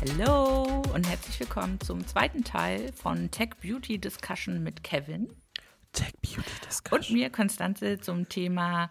Hallo 0.00 0.82
und 0.94 1.06
herzlich 1.06 1.38
willkommen 1.40 1.78
zum 1.78 2.06
zweiten 2.06 2.42
Teil 2.42 2.90
von 2.94 3.30
Tech 3.30 3.50
Beauty 3.60 3.98
Discussion 3.98 4.62
mit 4.62 4.82
Kevin. 4.82 5.28
Tech 5.92 6.14
Beauty 6.22 6.50
Discussion. 6.66 7.00
Und 7.00 7.10
mir, 7.10 7.28
Konstanze, 7.28 8.00
zum 8.00 8.26
Thema 8.26 8.90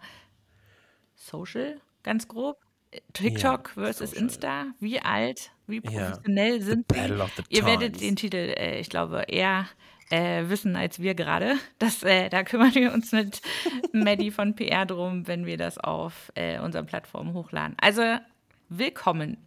Social, 1.16 1.80
ganz 2.04 2.28
grob. 2.28 2.58
TikTok 3.12 3.72
ja, 3.74 3.82
versus 3.82 4.10
Social. 4.10 4.22
Insta. 4.22 4.66
Wie 4.78 5.00
alt, 5.00 5.50
wie 5.66 5.80
professionell 5.80 6.58
ja. 6.58 6.62
sind 6.62 6.86
sie? 6.92 7.00
Ihr 7.48 7.66
werdet 7.66 8.00
den 8.00 8.14
Titel, 8.14 8.54
äh, 8.56 8.78
ich 8.78 8.88
glaube, 8.88 9.24
eher 9.26 9.66
äh, 10.10 10.48
wissen 10.48 10.76
als 10.76 11.00
wir 11.00 11.16
gerade. 11.16 11.56
äh, 12.04 12.28
da 12.28 12.44
kümmern 12.44 12.74
wir 12.76 12.92
uns 12.92 13.10
mit 13.10 13.42
Maddie 13.92 14.30
von 14.30 14.54
PR 14.54 14.86
drum, 14.86 15.26
wenn 15.26 15.44
wir 15.44 15.56
das 15.56 15.76
auf 15.76 16.30
äh, 16.36 16.60
unseren 16.60 16.86
Plattformen 16.86 17.34
hochladen. 17.34 17.74
Also 17.80 18.02
willkommen. 18.68 19.38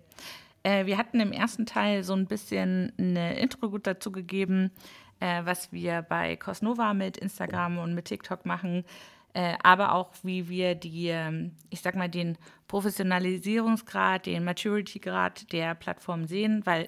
Äh, 0.64 0.86
wir 0.86 0.98
hatten 0.98 1.20
im 1.20 1.32
ersten 1.32 1.66
Teil 1.66 2.04
so 2.04 2.14
ein 2.14 2.26
bisschen 2.26 2.94
eine 2.98 3.38
Intro 3.40 3.70
gut 3.70 3.86
dazu 3.86 4.12
gegeben, 4.12 4.72
äh, 5.20 5.42
was 5.46 5.72
wir 5.72 6.02
bei 6.02 6.36
Cosnova 6.38 6.94
mit 6.94 7.18
Instagram 7.18 7.78
und 7.78 7.94
mit 7.94 8.06
TikTok 8.06 8.46
machen. 8.46 8.86
Äh, 9.34 9.56
aber 9.64 9.94
auch 9.94 10.12
wie 10.24 10.48
wir 10.48 10.76
die, 10.76 11.08
ähm, 11.08 11.52
ich 11.70 11.82
sag 11.82 11.96
mal, 11.96 12.10
den 12.10 12.38
Professionalisierungsgrad, 12.68 14.28
den 14.28 14.44
Maturity-Grad 14.44 15.52
der 15.52 15.76
Plattform 15.76 16.26
sehen, 16.26 16.62
weil 16.66 16.88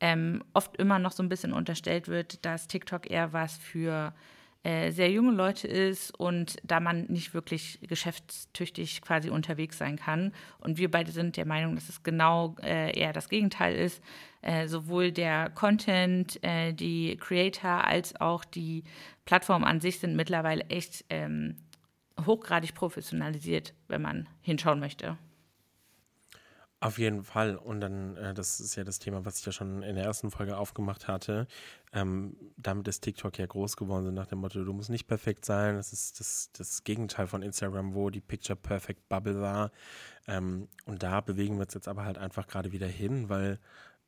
ähm, 0.00 0.42
oft 0.54 0.76
immer 0.78 0.98
noch 0.98 1.12
so 1.12 1.22
ein 1.22 1.28
bisschen 1.28 1.52
unterstellt 1.52 2.08
wird, 2.08 2.44
dass 2.44 2.66
TikTok 2.66 3.10
eher 3.10 3.32
was 3.32 3.56
für 3.58 4.14
sehr 4.64 5.10
junge 5.10 5.32
Leute 5.32 5.66
ist 5.66 6.16
und 6.18 6.56
da 6.62 6.78
man 6.78 7.06
nicht 7.06 7.34
wirklich 7.34 7.80
geschäftstüchtig 7.82 9.02
quasi 9.02 9.28
unterwegs 9.28 9.76
sein 9.76 9.96
kann. 9.96 10.32
Und 10.60 10.78
wir 10.78 10.88
beide 10.88 11.10
sind 11.10 11.36
der 11.36 11.46
Meinung, 11.46 11.74
dass 11.74 11.88
es 11.88 12.04
genau 12.04 12.54
äh, 12.62 12.96
eher 12.96 13.12
das 13.12 13.28
Gegenteil 13.28 13.74
ist. 13.74 14.00
Äh, 14.40 14.68
sowohl 14.68 15.10
der 15.10 15.50
Content, 15.50 16.42
äh, 16.44 16.72
die 16.72 17.16
Creator 17.16 17.84
als 17.84 18.20
auch 18.20 18.44
die 18.44 18.84
Plattform 19.24 19.64
an 19.64 19.80
sich 19.80 19.98
sind 19.98 20.16
mittlerweile 20.16 20.64
echt 20.66 21.04
ähm, 21.10 21.56
hochgradig 22.26 22.74
professionalisiert, 22.74 23.74
wenn 23.88 24.02
man 24.02 24.28
hinschauen 24.40 24.80
möchte. 24.80 25.16
Auf 26.82 26.98
jeden 26.98 27.22
Fall. 27.22 27.54
Und 27.54 27.80
dann, 27.80 28.16
äh, 28.16 28.34
das 28.34 28.58
ist 28.58 28.74
ja 28.74 28.82
das 28.82 28.98
Thema, 28.98 29.24
was 29.24 29.38
ich 29.38 29.46
ja 29.46 29.52
schon 29.52 29.84
in 29.84 29.94
der 29.94 30.04
ersten 30.04 30.32
Folge 30.32 30.56
aufgemacht 30.56 31.06
hatte. 31.06 31.46
Ähm, 31.92 32.36
damit 32.56 32.88
ist 32.88 33.02
TikTok 33.02 33.38
ja 33.38 33.46
groß 33.46 33.76
geworden, 33.76 34.04
so 34.04 34.10
nach 34.10 34.26
dem 34.26 34.40
Motto, 34.40 34.64
du 34.64 34.72
musst 34.72 34.90
nicht 34.90 35.06
perfekt 35.06 35.44
sein. 35.44 35.76
Das 35.76 35.92
ist 35.92 36.18
das, 36.18 36.50
das 36.52 36.82
Gegenteil 36.82 37.28
von 37.28 37.42
Instagram, 37.42 37.94
wo 37.94 38.10
die 38.10 38.20
Picture 38.20 38.56
Perfect 38.56 39.08
Bubble 39.08 39.40
war. 39.40 39.70
Ähm, 40.26 40.68
und 40.84 41.04
da 41.04 41.20
bewegen 41.20 41.54
wir 41.54 41.66
uns 41.66 41.74
jetzt 41.74 41.86
aber 41.86 42.04
halt 42.04 42.18
einfach 42.18 42.48
gerade 42.48 42.72
wieder 42.72 42.88
hin, 42.88 43.28
weil 43.28 43.60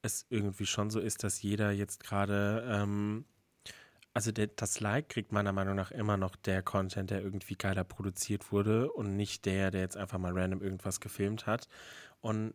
es 0.03 0.27
irgendwie 0.29 0.67
schon 0.67 0.91
so 0.91 0.99
ist, 0.99 1.23
dass 1.23 1.43
jeder 1.43 1.71
jetzt 1.71 2.03
gerade, 2.03 2.65
ähm, 2.69 3.25
also 4.15 4.33
der, 4.33 4.49
das 4.49 4.81
Like 4.81 5.11
kriegt 5.11 5.31
meiner 5.31 5.53
Meinung 5.53 5.77
nach 5.77 5.93
immer 5.93 6.17
noch 6.17 6.35
der 6.35 6.61
Content, 6.65 7.11
der 7.11 7.23
irgendwie 7.23 7.55
geiler 7.55 7.85
produziert 7.85 8.51
wurde 8.51 8.91
und 8.91 9.15
nicht 9.15 9.45
der, 9.45 9.71
der 9.71 9.83
jetzt 9.83 9.97
einfach 9.97 10.19
mal 10.19 10.37
random 10.37 10.61
irgendwas 10.61 10.99
gefilmt 10.99 11.47
hat. 11.47 11.69
Und 12.21 12.55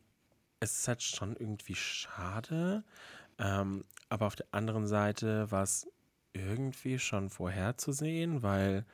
es 0.59 0.79
ist 0.79 0.87
halt 0.87 1.03
schon 1.03 1.35
irgendwie 1.35 1.75
schade. 1.75 2.83
Ähm, 3.37 3.85
aber 4.09 4.27
auf 4.27 4.35
der 4.35 4.47
anderen 4.51 4.87
Seite 4.87 5.49
war 5.51 5.63
es 5.63 5.87
irgendwie 6.33 6.99
schon 6.99 7.29
vorherzusehen, 7.29 8.43
weil 8.43 8.85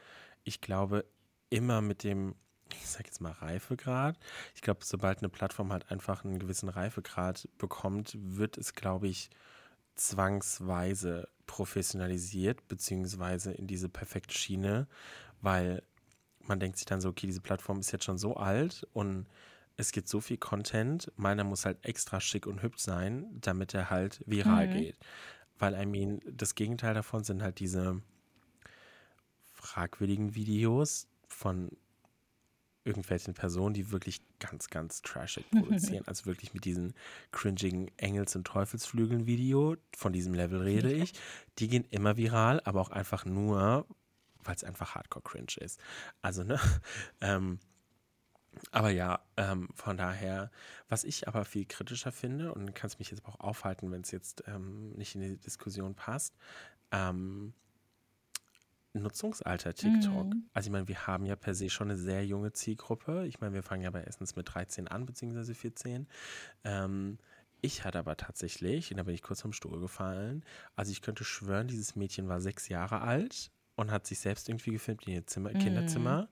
ich 0.44 0.62
glaube, 0.62 1.06
immer 1.50 1.82
mit 1.82 2.04
dem, 2.04 2.36
ich 2.72 2.88
sag 2.88 3.06
jetzt 3.06 3.22
mal 3.22 3.32
Reifegrad, 3.32 4.18
ich 4.54 4.62
glaube, 4.62 4.82
sobald 4.84 5.20
eine 5.20 5.30
Plattform 5.30 5.72
halt 5.72 5.92
einfach 5.92 6.24
einen 6.24 6.40
gewissen 6.40 6.70
Reifegrad 6.70 7.48
bekommt, 7.58 8.16
wird 8.20 8.58
es, 8.58 8.74
glaube 8.74 9.08
ich, 9.08 9.30
zwangsweise 9.96 11.30
professionalisiert, 11.48 12.68
beziehungsweise 12.68 13.54
in 13.54 13.68
diese 13.68 13.90
perfekte 13.90 14.36
Schiene, 14.36 14.88
weil 15.42 15.84
man 16.40 16.60
denkt 16.60 16.78
sich 16.78 16.86
dann 16.86 17.02
so, 17.02 17.10
okay, 17.10 17.28
diese 17.28 17.42
Plattform 17.42 17.80
ist 17.80 17.92
jetzt 17.92 18.06
schon 18.06 18.18
so 18.18 18.36
alt 18.36 18.88
und 18.94 19.26
es 19.78 19.92
gibt 19.92 20.08
so 20.08 20.22
viel 20.22 20.38
Content, 20.38 21.12
meiner 21.18 21.44
muss 21.44 21.66
halt 21.66 21.84
extra 21.84 22.22
schick 22.22 22.48
und 22.48 22.62
hübsch 22.62 22.82
sein, 22.82 23.28
damit 23.42 23.74
er 23.74 23.90
halt 23.90 24.22
viral 24.26 24.68
mhm. 24.68 24.74
geht. 24.74 24.98
Weil, 25.58 25.74
I 25.80 25.86
mean, 25.86 26.22
das 26.30 26.56
Gegenteil 26.56 26.94
davon 26.94 27.24
sind 27.24 27.42
halt 27.42 27.60
diese 27.60 28.02
fragwürdigen 29.54 30.36
Videos 30.36 31.08
von 31.28 31.72
irgendwelchen 32.84 33.34
Personen, 33.34 33.74
die 33.74 33.92
wirklich 33.92 34.22
ganz, 34.40 34.70
ganz 34.70 35.02
trashig 35.02 35.50
produzieren. 35.52 36.08
also 36.08 36.26
wirklich 36.26 36.54
mit 36.54 36.66
diesen 36.66 36.94
cringigen 37.32 37.90
Engels- 37.98 38.36
und 38.36 38.46
Teufelsflügeln-Video, 38.46 39.76
von 39.98 40.14
diesem 40.14 40.34
Level 40.34 40.62
rede 40.62 40.94
ich. 40.94 41.14
Die 41.58 41.68
gehen 41.68 41.86
immer 41.90 42.16
viral, 42.16 42.62
aber 42.64 42.82
auch 42.82 42.92
einfach 42.92 43.26
nur, 43.26 43.88
weil 44.44 44.56
es 44.56 44.64
einfach 44.64 44.94
hardcore 44.96 45.24
cringe 45.24 45.58
ist. 45.60 45.80
Also, 46.22 46.44
ne? 46.44 46.60
Ähm, 47.22 47.60
aber 48.72 48.90
ja, 48.90 49.20
ähm, 49.38 49.70
von 49.74 49.98
daher, 49.98 50.52
was 50.90 51.04
ich 51.04 51.28
aber 51.28 51.46
viel 51.46 51.66
kritischer 51.66 52.12
finde, 52.12 52.54
und 52.54 52.74
kannst 52.76 53.00
mich 53.00 53.12
jetzt 53.12 53.26
auch 53.26 53.40
aufhalten, 53.40 53.92
wenn 53.92 54.02
es 54.02 54.12
jetzt 54.12 54.44
ähm, 54.48 54.92
nicht 54.94 55.16
in 55.16 55.22
die 55.22 55.38
Diskussion 55.38 55.96
passt, 55.96 56.36
ähm, 56.92 57.54
Nutzungsalter 58.94 59.74
TikTok. 59.74 60.28
Mhm. 60.28 60.50
Also 60.54 60.68
ich 60.68 60.72
meine, 60.72 60.88
wir 60.88 61.06
haben 61.08 61.26
ja 61.26 61.36
per 61.36 61.54
se 61.54 61.70
schon 61.70 61.90
eine 61.90 62.00
sehr 62.00 62.26
junge 62.26 62.54
Zielgruppe. 62.54 63.28
Ich 63.28 63.42
meine, 63.42 63.54
wir 63.54 63.64
fangen 63.64 63.84
ja 63.84 63.92
bei 63.92 64.02
erstens 64.02 64.36
mit 64.36 64.54
13 64.54 64.88
an, 64.88 65.06
beziehungsweise 65.06 65.54
14. 65.54 66.08
Ähm, 66.64 67.18
ich 67.62 67.84
hatte 67.84 68.00
aber 68.00 68.16
tatsächlich, 68.16 68.92
und 68.92 68.98
da 68.98 69.04
bin 69.04 69.16
ich 69.16 69.22
kurz 69.22 69.42
vom 69.42 69.54
Stuhl 69.54 69.80
gefallen, 69.80 70.44
also 70.76 70.92
ich 70.92 71.02
könnte 71.02 71.24
schwören, 71.24 71.68
dieses 71.68 71.96
Mädchen 71.96 72.28
war 72.28 72.40
sechs 72.40 72.70
Jahre 72.70 73.02
alt 73.02 73.52
und 73.76 73.92
hat 73.92 74.08
sich 74.08 74.20
selbst 74.20 74.50
irgendwie 74.50 74.72
gefilmt 74.72 75.08
in 75.08 75.14
ihr 75.14 75.28
Zimmer, 75.28 75.50
mhm. 75.50 75.60
Kinderzimmer. 75.60 76.30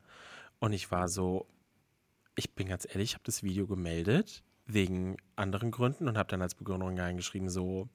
Und 0.59 0.73
ich 0.73 0.91
war 0.91 1.09
so, 1.09 1.47
ich 2.35 2.53
bin 2.53 2.67
ganz 2.67 2.85
ehrlich, 2.85 3.11
ich 3.11 3.13
habe 3.15 3.23
das 3.25 3.43
Video 3.43 3.67
gemeldet 3.67 4.43
wegen 4.65 5.17
anderen 5.35 5.71
Gründen 5.71 6.07
und 6.07 6.17
habe 6.17 6.29
dann 6.29 6.41
als 6.41 6.55
Begründung 6.55 6.97
reingeschrieben 6.97 7.49
so, 7.49 7.89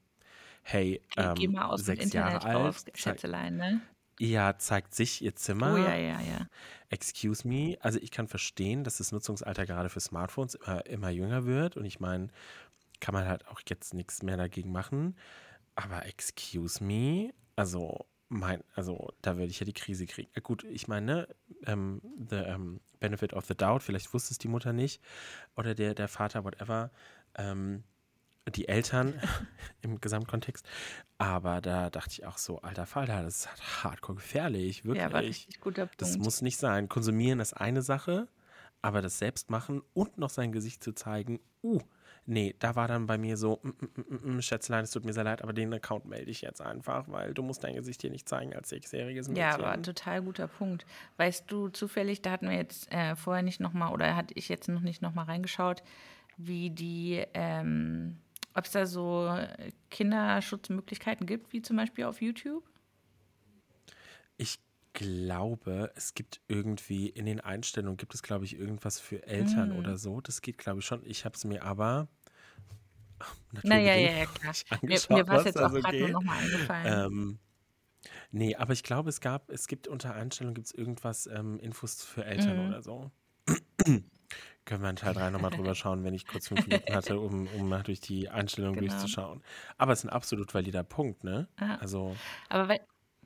hey, 0.61 1.01
ähm, 1.17 1.35
Geh 1.35 1.47
mal 1.47 1.65
aus 1.65 1.81
sechs 1.81 1.99
dem 1.99 2.05
Internet 2.05 2.43
Jahre 2.43 2.55
raus, 2.55 2.85
alt, 2.85 2.97
Schätzelein, 2.97 3.57
ne? 3.57 3.81
Ja, 4.19 4.57
zeigt 4.57 4.93
sich 4.93 5.21
ihr 5.21 5.35
Zimmer. 5.35 5.75
Oh 5.75 5.77
ja, 5.77 5.95
ja, 5.95 6.19
ja. 6.19 6.47
Excuse 6.89 7.47
me. 7.47 7.77
Also 7.79 7.99
ich 7.99 8.11
kann 8.11 8.27
verstehen, 8.27 8.83
dass 8.83 8.97
das 8.97 9.13
Nutzungsalter 9.13 9.65
gerade 9.65 9.89
für 9.89 10.01
Smartphones 10.01 10.55
immer, 10.55 10.85
immer 10.85 11.09
jünger 11.09 11.45
wird. 11.45 11.77
Und 11.77 11.85
ich 11.85 12.01
meine, 12.01 12.27
kann 12.99 13.13
man 13.13 13.25
halt 13.25 13.47
auch 13.47 13.61
jetzt 13.69 13.93
nichts 13.93 14.21
mehr 14.21 14.35
dagegen 14.35 14.73
machen. 14.73 15.15
Aber 15.75 16.05
excuse 16.05 16.83
me. 16.83 17.33
Also 17.55 18.05
mein, 18.29 18.63
also 18.75 19.11
da 19.21 19.37
würde 19.37 19.51
ich 19.51 19.59
ja 19.59 19.65
die 19.65 19.73
Krise 19.73 20.05
kriegen. 20.05 20.29
Äh, 20.35 20.41
gut, 20.41 20.63
ich 20.63 20.87
meine, 20.87 21.05
ne, 21.05 21.27
ähm, 21.65 22.01
the 22.29 22.35
ähm, 22.35 22.79
benefit 22.99 23.33
of 23.33 23.45
the 23.45 23.55
doubt, 23.55 23.83
vielleicht 23.83 24.13
wusste 24.13 24.31
es 24.31 24.37
die 24.37 24.47
Mutter 24.47 24.71
nicht 24.71 25.01
oder 25.55 25.75
der, 25.75 25.95
der 25.95 26.07
Vater, 26.07 26.43
whatever, 26.43 26.91
ähm, 27.35 27.83
die 28.55 28.67
Eltern 28.67 29.19
im 29.81 29.99
Gesamtkontext. 29.99 30.65
Aber 31.17 31.59
da 31.59 31.89
dachte 31.89 32.11
ich 32.11 32.25
auch 32.25 32.37
so, 32.37 32.61
alter 32.61 32.85
Falter, 32.85 33.23
das 33.23 33.39
ist 33.39 33.49
halt 33.49 33.83
hardcore 33.83 34.17
gefährlich, 34.17 34.85
wirklich. 34.85 35.03
Ja, 35.03 35.11
war 35.11 35.21
richtig 35.21 35.59
guter 35.59 35.87
Punkt. 35.87 36.01
Das 36.01 36.17
muss 36.17 36.41
nicht 36.41 36.57
sein. 36.57 36.87
Konsumieren 36.87 37.39
ist 37.39 37.53
eine 37.53 37.81
Sache, 37.81 38.27
aber 38.81 39.01
das 39.01 39.17
selbst 39.17 39.49
machen 39.49 39.81
und 39.93 40.17
noch 40.17 40.29
sein 40.29 40.51
Gesicht 40.51 40.83
zu 40.83 40.93
zeigen, 40.93 41.39
uh, 41.63 41.81
Nee, 42.31 42.55
da 42.59 42.75
war 42.75 42.87
dann 42.87 43.07
bei 43.07 43.17
mir 43.17 43.37
so, 43.37 43.59
mm, 43.63 43.69
mm, 43.69 44.35
mm, 44.35 44.41
Schätzlein, 44.43 44.83
es 44.83 44.91
tut 44.91 45.03
mir 45.03 45.13
sehr 45.13 45.23
leid, 45.23 45.41
aber 45.41 45.51
den 45.51 45.73
Account 45.73 46.05
melde 46.05 46.29
ich 46.29 46.41
jetzt 46.41 46.61
einfach, 46.61 47.07
weil 47.07 47.33
du 47.33 47.41
musst 47.41 47.63
dein 47.63 47.73
Gesicht 47.73 48.01
hier 48.01 48.11
nicht 48.11 48.29
zeigen 48.29 48.53
als 48.53 48.69
sechsjähriges 48.69 49.29
Mädchen. 49.29 49.41
Ja, 49.41 49.55
aber 49.55 49.81
total 49.81 50.21
guter 50.21 50.47
Punkt. 50.47 50.85
Weißt 51.17 51.51
du 51.51 51.69
zufällig, 51.69 52.21
da 52.21 52.29
hatten 52.29 52.47
wir 52.47 52.55
jetzt 52.55 52.91
äh, 52.91 53.15
vorher 53.15 53.41
nicht 53.41 53.59
nochmal, 53.59 53.91
oder 53.91 54.15
hatte 54.15 54.35
ich 54.37 54.47
jetzt 54.47 54.69
noch 54.69 54.81
nicht 54.81 55.01
nochmal 55.01 55.25
reingeschaut, 55.25 55.81
wie 56.37 56.69
die, 56.69 57.25
ähm, 57.33 58.19
ob 58.53 58.65
es 58.65 58.71
da 58.73 58.85
so 58.85 59.35
Kinderschutzmöglichkeiten 59.89 61.25
gibt, 61.25 61.51
wie 61.51 61.63
zum 61.63 61.77
Beispiel 61.77 62.03
auf 62.03 62.21
YouTube? 62.21 62.63
Ich 64.37 64.59
glaube, 64.93 65.91
es 65.95 66.13
gibt 66.13 66.41
irgendwie 66.47 67.07
in 67.07 67.25
den 67.25 67.39
Einstellungen 67.39 67.97
gibt 67.97 68.13
es, 68.13 68.21
glaube 68.21 68.45
ich, 68.45 68.57
irgendwas 68.57 68.99
für 68.99 69.25
Eltern 69.25 69.69
mm. 69.69 69.79
oder 69.79 69.97
so. 69.97 70.19
Das 70.19 70.41
geht, 70.41 70.57
glaube 70.57 70.79
ich, 70.79 70.85
schon. 70.85 71.05
Ich 71.05 71.25
habe 71.25 71.35
es 71.35 71.45
mir 71.45 71.63
aber 71.63 72.07
naja, 73.63 73.95
ja, 73.95 74.19
ja, 74.19 74.25
klar. 74.33 74.53
Mir, 74.81 74.99
mir 75.09 75.27
war 75.27 75.39
es 75.39 75.45
jetzt 75.45 75.59
auch 75.59 75.71
gerade 75.71 75.99
nur 75.99 76.09
nochmal 76.09 76.37
eingefallen. 76.43 77.11
Ähm, 77.11 77.39
nee, 78.31 78.55
aber 78.55 78.73
ich 78.73 78.83
glaube, 78.83 79.09
es 79.09 79.21
gab, 79.21 79.49
es 79.49 79.67
gibt 79.67 79.87
unter 79.87 80.13
Einstellungen 80.13 80.55
gibt 80.55 80.67
es 80.67 80.73
irgendwas, 80.73 81.27
ähm, 81.27 81.59
Infos 81.59 82.03
für 82.03 82.25
Eltern 82.25 82.65
mm. 82.65 82.69
oder 82.69 82.81
so. 82.81 83.11
Können 84.65 84.83
wir 84.83 84.89
in 84.91 84.97
Teil 84.97 85.13
3 85.15 85.31
nochmal 85.31 85.51
drüber 85.51 85.73
schauen, 85.75 86.03
wenn 86.03 86.13
ich 86.13 86.27
kurz 86.27 86.49
fünf 86.49 86.67
Minuten 86.67 86.93
hatte, 86.93 87.19
um, 87.19 87.47
um 87.47 87.69
mal 87.69 87.81
durch 87.81 88.01
die 88.01 88.29
Einstellungen 88.29 88.79
genau. 88.79 88.91
durchzuschauen. 88.91 89.41
Aber 89.77 89.93
es 89.93 89.99
ist 89.99 90.05
ein 90.05 90.09
absolut 90.11 90.53
valider 90.53 90.83
Punkt, 90.83 91.23
ne? 91.23 91.47
Ah. 91.57 91.77
Also. 91.77 92.15
Aber 92.49 92.67
weil, 92.67 92.79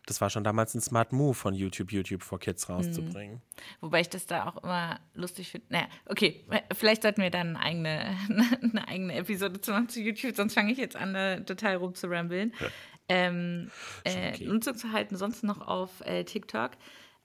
das 0.06 0.20
war 0.20 0.30
schon 0.30 0.44
damals 0.44 0.76
ein 0.76 0.82
Smart 0.82 1.14
Move 1.14 1.34
von 1.34 1.54
YouTube, 1.54 1.92
YouTube 1.92 2.24
for 2.24 2.40
Kids 2.40 2.70
rauszubringen. 2.70 3.36
Mhm. 3.36 3.42
Wobei 3.82 4.02
ich 4.02 4.10
das 4.10 4.26
da 4.26 4.48
auch 4.48 4.64
immer 4.64 5.00
lustig 5.14 5.50
finde. 5.50 5.68
Naja, 5.70 5.88
okay, 6.06 6.46
vielleicht 6.74 7.04
sollten 7.04 7.22
wir 7.22 7.30
dann 7.30 7.56
eine 7.56 7.60
eigene, 7.60 8.18
eine 8.62 8.88
eigene 8.88 9.16
Episode 9.16 9.62
zu 9.62 9.72
machen 9.72 9.90
zu 9.90 10.02
YouTube, 10.02 10.36
sonst 10.36 10.54
fange 10.54 10.72
ich 10.72 10.78
jetzt 10.78 10.96
an, 10.96 11.14
da 11.14 11.40
total 11.40 11.78
rumzurambeln. 11.78 12.54
Ja. 12.60 12.68
Ähm, 13.10 13.72
äh, 14.04 14.34
okay. 14.34 14.46
Nutzungsverhalten 14.46 15.18
sonst 15.18 15.44
noch 15.44 15.62
auf 15.66 16.02
äh, 16.02 16.24
TikTok. 16.24 16.72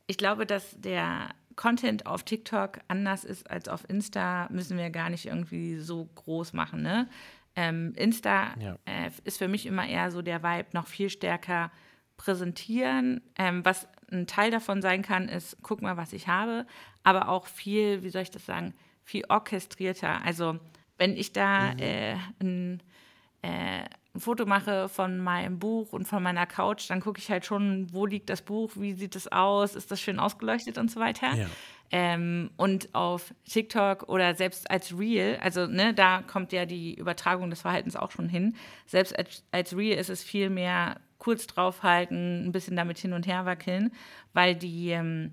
Ich 0.07 0.19
glaube, 0.19 0.47
dass 0.47 0.77
der 0.81 1.31
Content 1.57 2.07
auf 2.07 2.23
TikTok 2.23 2.79
anders 2.87 3.25
ist 3.25 3.51
als 3.51 3.69
auf 3.69 3.89
Insta, 3.89 4.49
müssen 4.51 4.79
wir 4.79 4.91
gar 4.91 5.11
nicht 5.11 5.27
irgendwie 5.27 5.77
so 5.79 6.09
groß 6.15 6.53
machen. 6.53 6.83
Ne? 6.83 7.09
Ähm, 7.57 7.93
Insta 7.97 8.55
ja. 8.61 8.79
äh, 8.85 9.11
ist 9.25 9.39
für 9.39 9.49
mich 9.49 9.67
immer 9.67 9.87
eher 9.87 10.13
so 10.13 10.23
der 10.23 10.45
Vibe, 10.45 10.69
noch 10.73 10.87
viel 10.87 11.11
stärker 11.11 11.73
präsentieren. 12.19 13.23
Ähm, 13.39 13.65
was 13.65 13.89
ein 14.13 14.27
Teil 14.27 14.51
davon 14.51 14.83
sein 14.83 15.01
kann, 15.01 15.29
ist, 15.29 15.57
guck 15.63 15.81
mal, 15.81 15.97
was 15.97 16.13
ich 16.13 16.29
habe, 16.29 16.67
aber 17.03 17.31
auch 17.31 17.47
viel, 17.47 18.03
wie 18.03 18.11
soll 18.11 18.23
ich 18.23 18.31
das 18.31 18.45
sagen, 18.45 18.75
viel 19.05 19.25
orchestrierter. 19.29 20.23
Also 20.23 20.59
wenn 20.99 21.17
ich 21.17 21.33
da 21.33 21.73
mhm. 21.73 21.79
äh, 21.79 22.13
ein, 22.41 22.83
äh, 23.41 23.85
ein 24.15 24.21
Foto 24.21 24.45
mache 24.45 24.89
von 24.89 25.19
meinem 25.19 25.59
Buch 25.59 25.93
und 25.93 26.07
von 26.07 26.23
meiner 26.23 26.47
Couch, 26.47 26.91
dann 26.91 27.01
gucke 27.01 27.21
ich 27.21 27.31
halt 27.31 27.47
schon, 27.47 27.87
wo 27.93 28.05
liegt 28.05 28.29
das 28.29 28.43
Buch, 28.43 28.73
wie 28.75 28.93
sieht 28.93 29.17
es 29.17 29.31
aus, 29.31 29.75
ist 29.75 29.91
das 29.91 30.01
schön 30.01 30.19
ausgeleuchtet 30.19 30.77
und 30.77 30.91
so 30.91 31.01
weiter. 31.01 31.35
Ja. 31.35 31.47
Ähm, 31.91 32.51
und 32.57 32.95
auf 32.95 33.33
TikTok 33.49 34.09
oder 34.09 34.35
selbst 34.35 34.71
als 34.71 34.99
Real, 34.99 35.39
also 35.41 35.67
ne, 35.67 35.95
da 35.95 36.23
kommt 36.23 36.53
ja 36.53 36.67
die 36.67 36.95
Übertragung 36.95 37.49
des 37.49 37.63
Verhaltens 37.63 37.97
auch 37.97 38.11
schon 38.11 38.29
hin. 38.29 38.57
Selbst 38.87 39.17
als, 39.19 39.45
als 39.53 39.75
Real 39.75 39.99
ist 39.99 40.11
es 40.11 40.23
viel 40.23 40.51
mehr 40.51 41.01
kurz 41.19 41.47
draufhalten, 41.47 42.47
ein 42.47 42.53
bisschen 42.53 42.77
damit 42.77 42.99
hin 42.99 43.13
und 43.13 43.27
her 43.27 43.45
wackeln, 43.45 43.93
weil 44.33 44.55
die 44.55 44.91
ähm, 44.91 45.33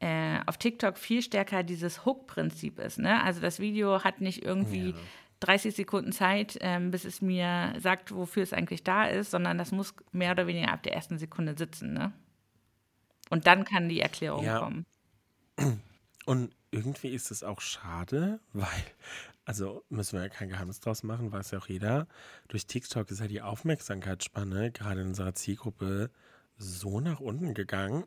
äh, 0.00 0.38
auf 0.46 0.56
TikTok 0.56 0.96
viel 0.96 1.22
stärker 1.22 1.62
dieses 1.62 2.04
Hook-Prinzip 2.04 2.78
ist. 2.78 2.98
Ne? 2.98 3.22
Also 3.22 3.40
das 3.40 3.58
Video 3.58 4.04
hat 4.04 4.20
nicht 4.20 4.44
irgendwie 4.44 4.90
ja. 4.90 4.96
30 5.40 5.74
Sekunden 5.74 6.12
Zeit, 6.12 6.56
ähm, 6.60 6.90
bis 6.90 7.04
es 7.04 7.20
mir 7.20 7.74
sagt, 7.78 8.14
wofür 8.14 8.42
es 8.42 8.52
eigentlich 8.52 8.84
da 8.84 9.06
ist, 9.06 9.30
sondern 9.30 9.58
das 9.58 9.72
muss 9.72 9.94
mehr 10.12 10.32
oder 10.32 10.46
weniger 10.46 10.72
ab 10.72 10.82
der 10.82 10.94
ersten 10.94 11.18
Sekunde 11.18 11.56
sitzen. 11.56 11.92
Ne? 11.92 12.12
Und 13.30 13.46
dann 13.46 13.64
kann 13.64 13.88
die 13.88 14.00
Erklärung 14.00 14.44
ja. 14.44 14.60
kommen. 14.60 14.86
Und 16.26 16.52
irgendwie 16.70 17.08
ist 17.08 17.30
es 17.30 17.42
auch 17.42 17.60
schade, 17.60 18.40
weil 18.52 18.68
also 19.44 19.82
müssen 19.88 20.18
wir 20.18 20.24
ja 20.24 20.28
kein 20.28 20.50
Geheimnis 20.50 20.80
draus 20.80 21.02
machen, 21.02 21.32
weiß 21.32 21.52
ja 21.52 21.58
auch 21.58 21.68
jeder. 21.68 22.06
Durch 22.48 22.66
TikTok 22.66 23.10
ist 23.10 23.20
ja 23.20 23.28
die 23.28 23.40
Aufmerksamkeitsspanne 23.40 24.72
gerade 24.72 25.00
in 25.00 25.08
unserer 25.08 25.34
Zielgruppe 25.34 26.10
so 26.58 27.00
nach 27.00 27.20
unten 27.20 27.54
gegangen. 27.54 28.04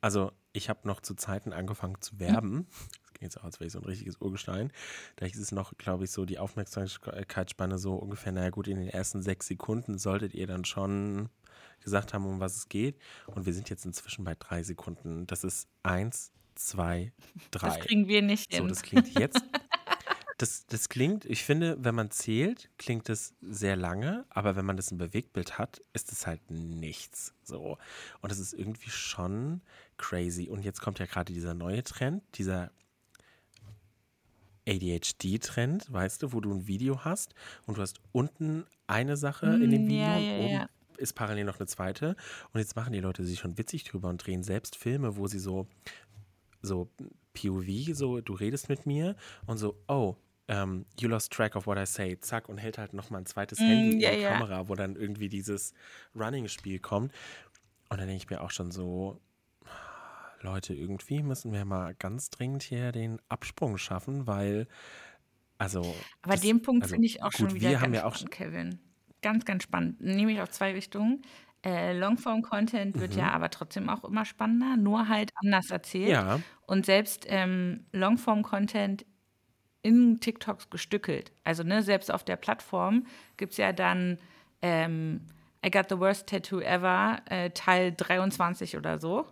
Also 0.00 0.32
ich 0.52 0.68
habe 0.68 0.86
noch 0.86 1.00
zu 1.00 1.14
Zeiten 1.14 1.52
angefangen 1.52 2.00
zu 2.00 2.18
werben. 2.18 2.66
Das 3.02 3.14
klingt 3.14 3.32
jetzt 3.32 3.38
auch, 3.40 3.44
als 3.44 3.58
wäre 3.58 3.68
ich 3.68 3.72
so 3.72 3.78
ein 3.78 3.84
richtiges 3.84 4.16
Urgestein. 4.20 4.70
Da 5.16 5.24
ist 5.24 5.36
es 5.36 5.50
noch, 5.50 5.76
glaube 5.78 6.04
ich, 6.04 6.10
so 6.10 6.24
die 6.24 6.38
Aufmerksamkeitsspanne 6.38 7.78
so 7.78 7.94
ungefähr, 7.94 8.32
naja 8.32 8.50
gut, 8.50 8.68
in 8.68 8.76
den 8.76 8.88
ersten 8.88 9.22
sechs 9.22 9.46
Sekunden 9.46 9.98
solltet 9.98 10.34
ihr 10.34 10.46
dann 10.46 10.64
schon 10.64 11.30
gesagt 11.80 12.12
haben, 12.12 12.26
um 12.26 12.38
was 12.38 12.56
es 12.56 12.68
geht. 12.68 12.98
Und 13.26 13.46
wir 13.46 13.54
sind 13.54 13.70
jetzt 13.70 13.86
inzwischen 13.86 14.24
bei 14.24 14.34
drei 14.34 14.62
Sekunden. 14.62 15.26
Das 15.26 15.42
ist 15.42 15.68
eins, 15.82 16.32
zwei, 16.58 17.12
drei. 17.50 17.68
Das 17.68 17.80
kriegen 17.80 18.08
wir 18.08 18.22
nicht 18.22 18.52
hin. 18.52 18.62
So, 18.62 18.68
das 18.68 18.82
klingt 18.82 19.18
jetzt 19.18 19.42
Das, 20.38 20.66
das 20.66 20.88
klingt, 20.88 21.24
ich 21.24 21.42
finde, 21.42 21.76
wenn 21.80 21.96
man 21.96 22.12
zählt, 22.12 22.70
klingt 22.78 23.08
es 23.08 23.34
sehr 23.42 23.74
lange, 23.74 24.24
aber 24.30 24.54
wenn 24.54 24.64
man 24.64 24.76
das 24.76 24.92
im 24.92 24.98
Bewegtbild 24.98 25.58
hat, 25.58 25.82
ist 25.94 26.12
es 26.12 26.28
halt 26.28 26.48
nichts. 26.48 27.34
So. 27.42 27.76
Und 28.20 28.30
das 28.30 28.38
ist 28.38 28.52
irgendwie 28.52 28.90
schon 28.90 29.62
crazy. 29.96 30.48
Und 30.48 30.64
jetzt 30.64 30.80
kommt 30.80 31.00
ja 31.00 31.06
gerade 31.06 31.32
dieser 31.32 31.54
neue 31.54 31.82
Trend, 31.82 32.22
dieser 32.36 32.70
ADHD-Trend, 34.68 35.92
weißt 35.92 36.22
du, 36.22 36.32
wo 36.32 36.40
du 36.40 36.52
ein 36.52 36.68
Video 36.68 37.04
hast 37.04 37.34
und 37.66 37.76
du 37.76 37.82
hast 37.82 38.00
unten 38.12 38.64
eine 38.86 39.16
Sache 39.16 39.46
in 39.46 39.72
dem 39.72 39.82
hm, 39.82 39.88
Video 39.88 40.06
ja, 40.06 40.18
ja, 40.18 40.34
und 40.34 40.44
oben 40.44 40.52
ja. 40.52 40.68
ist 40.98 41.14
parallel 41.14 41.46
noch 41.46 41.58
eine 41.58 41.66
zweite. 41.66 42.14
Und 42.52 42.60
jetzt 42.60 42.76
machen 42.76 42.92
die 42.92 43.00
Leute 43.00 43.24
sich 43.24 43.40
schon 43.40 43.58
witzig 43.58 43.82
drüber 43.82 44.08
und 44.08 44.24
drehen 44.24 44.44
selbst 44.44 44.76
Filme, 44.76 45.16
wo 45.16 45.26
sie 45.26 45.40
so, 45.40 45.66
so 46.62 46.90
POV, 47.34 47.94
so 47.94 48.20
du 48.20 48.34
redest 48.34 48.68
mit 48.68 48.86
mir 48.86 49.16
und 49.46 49.58
so, 49.58 49.76
oh, 49.88 50.16
um, 50.50 50.56
ähm, 50.56 50.86
you 50.98 51.08
lost 51.08 51.30
track 51.30 51.56
of 51.56 51.66
what 51.66 51.76
I 51.76 51.84
say, 51.84 52.18
zack, 52.18 52.48
und 52.48 52.56
hält 52.56 52.78
halt 52.78 52.94
nochmal 52.94 53.20
ein 53.20 53.26
zweites 53.26 53.60
mm, 53.60 53.64
Handy 53.64 53.92
in 53.92 54.00
yeah, 54.00 54.10
die 54.12 54.18
yeah. 54.20 54.32
Kamera, 54.32 54.68
wo 54.68 54.74
dann 54.74 54.96
irgendwie 54.96 55.28
dieses 55.28 55.74
Running-Spiel 56.14 56.78
kommt. 56.78 57.12
Und 57.90 57.98
dann 57.98 58.08
denke 58.08 58.24
ich 58.24 58.30
mir 58.30 58.40
auch 58.40 58.50
schon 58.50 58.70
so, 58.70 59.20
Leute, 60.40 60.74
irgendwie 60.74 61.22
müssen 61.22 61.52
wir 61.52 61.64
mal 61.64 61.94
ganz 61.94 62.30
dringend 62.30 62.62
hier 62.62 62.92
den 62.92 63.20
Absprung 63.28 63.76
schaffen, 63.76 64.26
weil, 64.26 64.68
also. 65.58 65.80
Aber 66.22 66.34
das, 66.34 66.40
den 66.40 66.62
Punkt 66.62 66.84
also, 66.84 66.94
finde 66.94 67.06
ich 67.06 67.22
auch 67.22 67.30
gut, 67.32 67.50
schon 67.50 67.54
wieder 67.54 67.70
wir 67.70 67.80
haben 67.80 67.94
ja 67.94 68.04
auch 68.04 68.14
spannend, 68.14 68.30
Kevin. 68.30 68.78
Ganz, 69.20 69.44
ganz 69.44 69.64
spannend. 69.64 70.00
Nämlich 70.00 70.40
auf 70.40 70.50
zwei 70.50 70.72
Richtungen. 70.72 71.22
Äh, 71.64 71.98
Longform-Content 71.98 73.00
wird 73.00 73.12
mhm. 73.12 73.18
ja 73.18 73.30
aber 73.32 73.50
trotzdem 73.50 73.88
auch 73.88 74.04
immer 74.04 74.24
spannender, 74.24 74.76
nur 74.76 75.08
halt 75.08 75.32
anders 75.36 75.70
erzählt. 75.70 76.10
Ja. 76.10 76.40
Und 76.66 76.86
selbst 76.86 77.26
ähm, 77.28 77.86
Longform-Content 77.92 79.04
in 79.82 80.20
TikToks 80.20 80.70
gestückelt. 80.70 81.32
Also 81.44 81.62
ne, 81.62 81.82
selbst 81.82 82.12
auf 82.12 82.24
der 82.24 82.36
Plattform 82.36 83.06
gibt 83.36 83.52
es 83.52 83.58
ja 83.58 83.72
dann 83.72 84.18
ähm, 84.62 85.26
I 85.64 85.70
Got 85.70 85.88
the 85.88 85.98
Worst 85.98 86.28
Tattoo 86.28 86.60
Ever, 86.60 87.18
äh, 87.26 87.50
Teil 87.50 87.92
23 87.92 88.76
oder 88.76 88.98
so. 88.98 89.26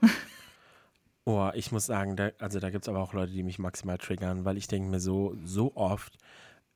Oh, 1.28 1.50
ich 1.54 1.72
muss 1.72 1.86
sagen, 1.86 2.14
da, 2.14 2.30
also 2.38 2.60
da 2.60 2.70
gibt 2.70 2.84
es 2.84 2.88
aber 2.88 3.00
auch 3.00 3.12
Leute, 3.12 3.32
die 3.32 3.42
mich 3.42 3.58
maximal 3.58 3.98
triggern, 3.98 4.44
weil 4.44 4.56
ich 4.56 4.68
denke 4.68 4.88
mir 4.88 5.00
so, 5.00 5.36
so 5.44 5.74
oft, 5.74 6.16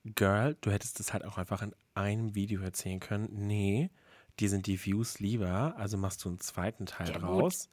Girl, 0.05 0.57
du 0.61 0.73
hättest 0.73 0.99
das 0.99 1.13
halt 1.13 1.25
auch 1.25 1.39
einfach 1.39 1.63
in 1.63 1.73
einem 1.95 2.35
Video 2.35 2.61
erzählen 2.61 2.99
können. 2.99 3.29
Nee, 3.31 3.91
die 4.39 4.49
sind 4.49 4.67
die 4.67 4.83
Views 4.85 5.19
lieber, 5.19 5.75
also 5.77 5.97
machst 5.99 6.25
du 6.25 6.29
einen 6.29 6.41
zweiten 6.41 6.87
Teil 6.87 7.09
ja, 7.11 7.19
draus. 7.19 7.71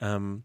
Ähm, 0.00 0.44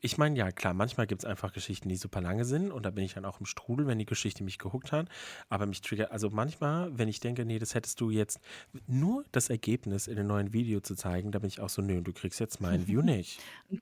ich 0.00 0.16
meine, 0.16 0.36
ja, 0.38 0.52
klar, 0.52 0.74
manchmal 0.74 1.06
gibt 1.06 1.22
es 1.22 1.28
einfach 1.28 1.52
Geschichten, 1.52 1.88
die 1.88 1.96
super 1.96 2.20
lange 2.20 2.44
sind 2.44 2.70
und 2.70 2.84
da 2.86 2.90
bin 2.90 3.04
ich 3.04 3.14
dann 3.14 3.24
auch 3.24 3.40
im 3.40 3.46
Strudel, 3.46 3.86
wenn 3.86 3.98
die 3.98 4.06
Geschichte 4.06 4.44
mich 4.44 4.58
gehuckt 4.58 4.92
hat. 4.92 5.08
Aber 5.48 5.66
mich 5.66 5.80
triggert, 5.80 6.12
also 6.12 6.30
manchmal, 6.30 6.96
wenn 6.96 7.08
ich 7.08 7.20
denke, 7.20 7.44
nee, 7.44 7.58
das 7.58 7.74
hättest 7.74 8.00
du 8.00 8.10
jetzt 8.10 8.40
nur 8.86 9.24
das 9.32 9.50
Ergebnis 9.50 10.06
in 10.06 10.18
einem 10.18 10.28
neuen 10.28 10.52
Video 10.52 10.80
zu 10.80 10.94
zeigen, 10.94 11.32
da 11.32 11.38
bin 11.40 11.48
ich 11.48 11.60
auch 11.60 11.68
so, 11.68 11.82
nö, 11.82 12.00
du 12.00 12.12
kriegst 12.12 12.38
jetzt 12.40 12.60
meinen 12.60 12.86
View 12.86 13.02
nicht. 13.02 13.40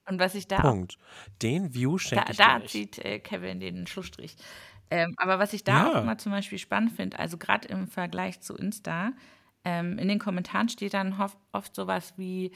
und 0.09 0.19
was 0.19 0.35
ich 0.35 0.49
da. 0.49 0.61
Punkt. 0.61 0.97
Den 1.43 1.75
View 1.75 1.99
schenke 1.99 2.25
da, 2.25 2.31
ich 2.31 2.37
Da 2.37 2.59
nicht. 2.61 2.71
zieht 2.71 2.99
äh, 2.99 3.19
Kevin 3.19 3.61
den 3.61 3.87
Schlussstrich. 3.87 4.37
Ähm, 4.91 5.15
aber 5.17 5.39
was 5.39 5.53
ich 5.53 5.65
da 5.65 5.73
ja. 5.73 5.93
auch 5.99 6.03
immer 6.03 6.17
zum 6.17 6.33
Beispiel 6.33 6.59
spannend 6.59 6.93
finde, 6.93 7.19
also 7.19 7.39
gerade 7.39 7.67
im 7.69 7.89
Vergleich 7.89 8.41
zu 8.41 8.55
Insta, 8.55 9.13
ähm, 9.67 9.99
in 9.99 10.07
den 10.07 10.21
Kommentaren 10.21 10.69
steht 10.69 10.95
dann 10.95 11.21
oft, 11.21 11.37
oft 11.51 11.75
sowas 11.75 12.15
wie, 12.17 12.53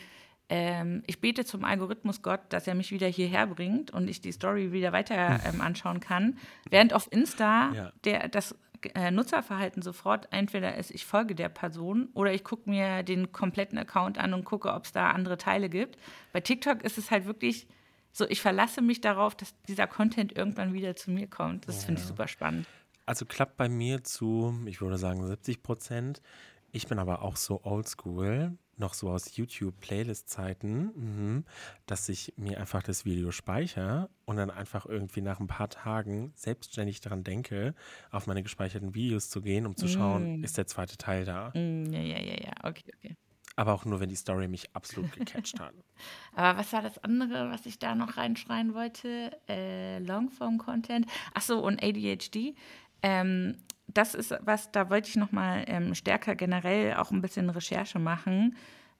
ähm, 0.48 1.02
ich 1.08 1.20
bete 1.20 1.44
zum 1.44 1.64
Algorithmus 1.64 2.22
Gott, 2.22 2.40
dass 2.50 2.68
er 2.68 2.76
mich 2.76 2.92
wieder 2.92 3.08
hierher 3.08 3.48
bringt 3.48 3.90
und 3.90 4.08
ich 4.08 4.20
die 4.20 4.30
Story 4.30 4.70
wieder 4.70 4.92
weiter 4.92 5.42
hm. 5.42 5.54
ähm, 5.54 5.60
anschauen 5.60 5.98
kann. 5.98 6.38
Während 6.70 6.94
auf 6.94 7.10
Insta 7.10 7.72
ja. 7.72 7.92
der, 8.04 8.28
das 8.28 8.54
äh, 8.94 9.10
Nutzerverhalten 9.10 9.82
sofort 9.82 10.28
entweder 10.30 10.76
ist, 10.76 10.92
ich 10.92 11.04
folge 11.04 11.34
der 11.34 11.48
Person 11.48 12.10
oder 12.14 12.32
ich 12.32 12.44
gucke 12.44 12.70
mir 12.70 13.02
den 13.02 13.32
kompletten 13.32 13.76
Account 13.76 14.16
an 14.16 14.32
und 14.32 14.44
gucke, 14.44 14.72
ob 14.72 14.84
es 14.84 14.92
da 14.92 15.10
andere 15.10 15.36
Teile 15.36 15.68
gibt. 15.68 15.98
Bei 16.32 16.40
TikTok 16.40 16.84
ist 16.84 16.96
es 16.96 17.10
halt 17.10 17.26
wirklich 17.26 17.66
so, 18.12 18.24
ich 18.28 18.40
verlasse 18.40 18.82
mich 18.82 19.00
darauf, 19.00 19.34
dass 19.34 19.54
dieser 19.68 19.88
Content 19.88 20.36
irgendwann 20.36 20.72
wieder 20.72 20.94
zu 20.94 21.10
mir 21.10 21.26
kommt. 21.26 21.66
Das 21.66 21.80
ja. 21.80 21.86
finde 21.86 22.00
ich 22.00 22.06
super 22.06 22.28
spannend. 22.28 22.68
Also 23.04 23.26
klappt 23.26 23.56
bei 23.56 23.68
mir 23.68 24.04
zu, 24.04 24.54
ich 24.66 24.80
würde 24.80 24.96
sagen, 24.96 25.26
70 25.26 25.64
Prozent. 25.64 26.22
Ich 26.72 26.86
bin 26.86 26.98
aber 26.98 27.22
auch 27.22 27.36
so 27.36 27.62
oldschool 27.64 28.56
noch 28.80 28.94
so 28.94 29.10
aus 29.10 29.36
YouTube-Playlist-Zeiten, 29.36 30.90
mhm, 30.94 31.44
dass 31.86 32.08
ich 32.08 32.34
mir 32.36 32.58
einfach 32.58 32.82
das 32.82 33.04
Video 33.04 33.30
speichere 33.30 34.08
und 34.24 34.36
dann 34.36 34.50
einfach 34.50 34.86
irgendwie 34.86 35.20
nach 35.20 35.38
ein 35.38 35.46
paar 35.46 35.68
Tagen 35.68 36.32
selbstständig 36.34 37.00
daran 37.00 37.22
denke, 37.22 37.74
auf 38.10 38.26
meine 38.26 38.42
gespeicherten 38.42 38.94
Videos 38.94 39.30
zu 39.30 39.42
gehen, 39.42 39.66
um 39.66 39.76
zu 39.76 39.86
schauen, 39.86 40.40
mm. 40.40 40.44
ist 40.44 40.56
der 40.58 40.66
zweite 40.66 40.96
Teil 40.96 41.24
da. 41.24 41.50
Mm, 41.50 41.92
ja, 41.92 42.00
ja, 42.00 42.18
ja, 42.18 42.34
ja, 42.42 42.52
okay, 42.64 42.90
okay. 42.96 43.16
Aber 43.56 43.74
auch 43.74 43.84
nur, 43.84 44.00
wenn 44.00 44.08
die 44.08 44.16
Story 44.16 44.48
mich 44.48 44.74
absolut 44.74 45.12
gecatcht 45.12 45.60
hat. 45.60 45.74
Aber 46.34 46.58
was 46.58 46.72
war 46.72 46.80
das 46.80 47.02
andere, 47.04 47.50
was 47.50 47.66
ich 47.66 47.78
da 47.78 47.94
noch 47.94 48.16
reinschreien 48.16 48.74
wollte? 48.74 49.36
Äh, 49.48 49.98
Longform-Content. 49.98 51.06
Achso, 51.34 51.58
und 51.58 51.82
ADHD. 51.82 52.54
Ähm, 53.02 53.56
das 53.86 54.14
ist 54.14 54.34
was, 54.42 54.70
da 54.70 54.90
wollte 54.90 55.08
ich 55.08 55.16
nochmal 55.16 55.64
ähm, 55.66 55.94
stärker 55.94 56.34
generell 56.34 56.94
auch 56.94 57.10
ein 57.10 57.22
bisschen 57.22 57.50
Recherche 57.50 57.98
machen. 57.98 58.56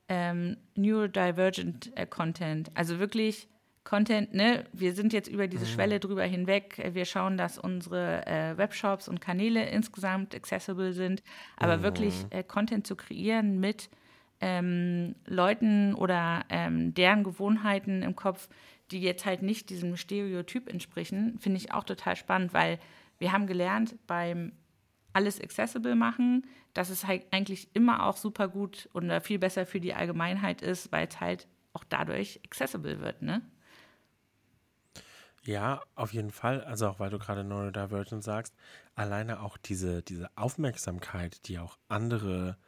Ähm, 0.08 0.56
Neurodivergent 0.74 1.96
äh, 1.96 2.06
Content. 2.06 2.70
Also 2.74 2.98
wirklich 2.98 3.48
Content, 3.84 4.34
ne? 4.34 4.64
Wir 4.72 4.92
sind 4.92 5.12
jetzt 5.12 5.28
über 5.28 5.48
diese 5.48 5.64
mhm. 5.64 5.70
Schwelle 5.70 6.00
drüber 6.00 6.24
hinweg. 6.24 6.90
Wir 6.92 7.04
schauen, 7.04 7.36
dass 7.36 7.58
unsere 7.58 8.26
äh, 8.26 8.58
Webshops 8.58 9.08
und 9.08 9.20
Kanäle 9.20 9.68
insgesamt 9.70 10.34
accessible 10.34 10.92
sind. 10.92 11.22
Aber 11.56 11.78
mhm. 11.78 11.82
wirklich 11.82 12.14
äh, 12.30 12.42
Content 12.42 12.86
zu 12.86 12.94
kreieren 12.94 13.58
mit 13.58 13.88
ähm, 14.40 15.14
Leuten 15.26 15.94
oder 15.94 16.44
ähm, 16.50 16.92
deren 16.94 17.24
Gewohnheiten 17.24 18.02
im 18.02 18.16
Kopf, 18.16 18.48
die 18.90 19.00
jetzt 19.00 19.24
halt 19.24 19.42
nicht 19.42 19.70
diesem 19.70 19.96
Stereotyp 19.96 20.68
entsprechen, 20.68 21.38
finde 21.38 21.58
ich 21.58 21.72
auch 21.72 21.84
total 21.84 22.16
spannend, 22.16 22.52
weil 22.52 22.78
wir 23.20 23.30
haben 23.30 23.46
gelernt 23.46 23.94
beim 24.08 24.52
alles 25.12 25.40
accessible 25.40 25.94
machen, 25.94 26.46
dass 26.74 26.90
es 26.90 27.06
halt 27.06 27.26
eigentlich 27.32 27.74
immer 27.74 28.06
auch 28.06 28.16
super 28.16 28.48
gut 28.48 28.88
und 28.92 29.12
viel 29.22 29.38
besser 29.38 29.66
für 29.66 29.80
die 29.80 29.94
Allgemeinheit 29.94 30.62
ist, 30.62 30.90
weil 30.90 31.06
es 31.08 31.20
halt 31.20 31.46
auch 31.72 31.84
dadurch 31.84 32.40
accessible 32.44 33.00
wird, 33.00 33.22
ne? 33.22 33.42
Ja, 35.42 35.80
auf 35.94 36.12
jeden 36.12 36.30
Fall. 36.30 36.62
Also 36.64 36.88
auch 36.88 37.00
weil 37.00 37.10
du 37.10 37.18
gerade 37.18 37.44
Neurodivergent 37.44 38.22
sagst, 38.22 38.54
alleine 38.94 39.40
auch 39.40 39.56
diese, 39.56 40.02
diese 40.02 40.28
Aufmerksamkeit, 40.36 41.48
die 41.48 41.58
auch 41.58 41.78
andere, 41.88 42.58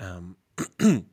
ähm, 0.00 0.36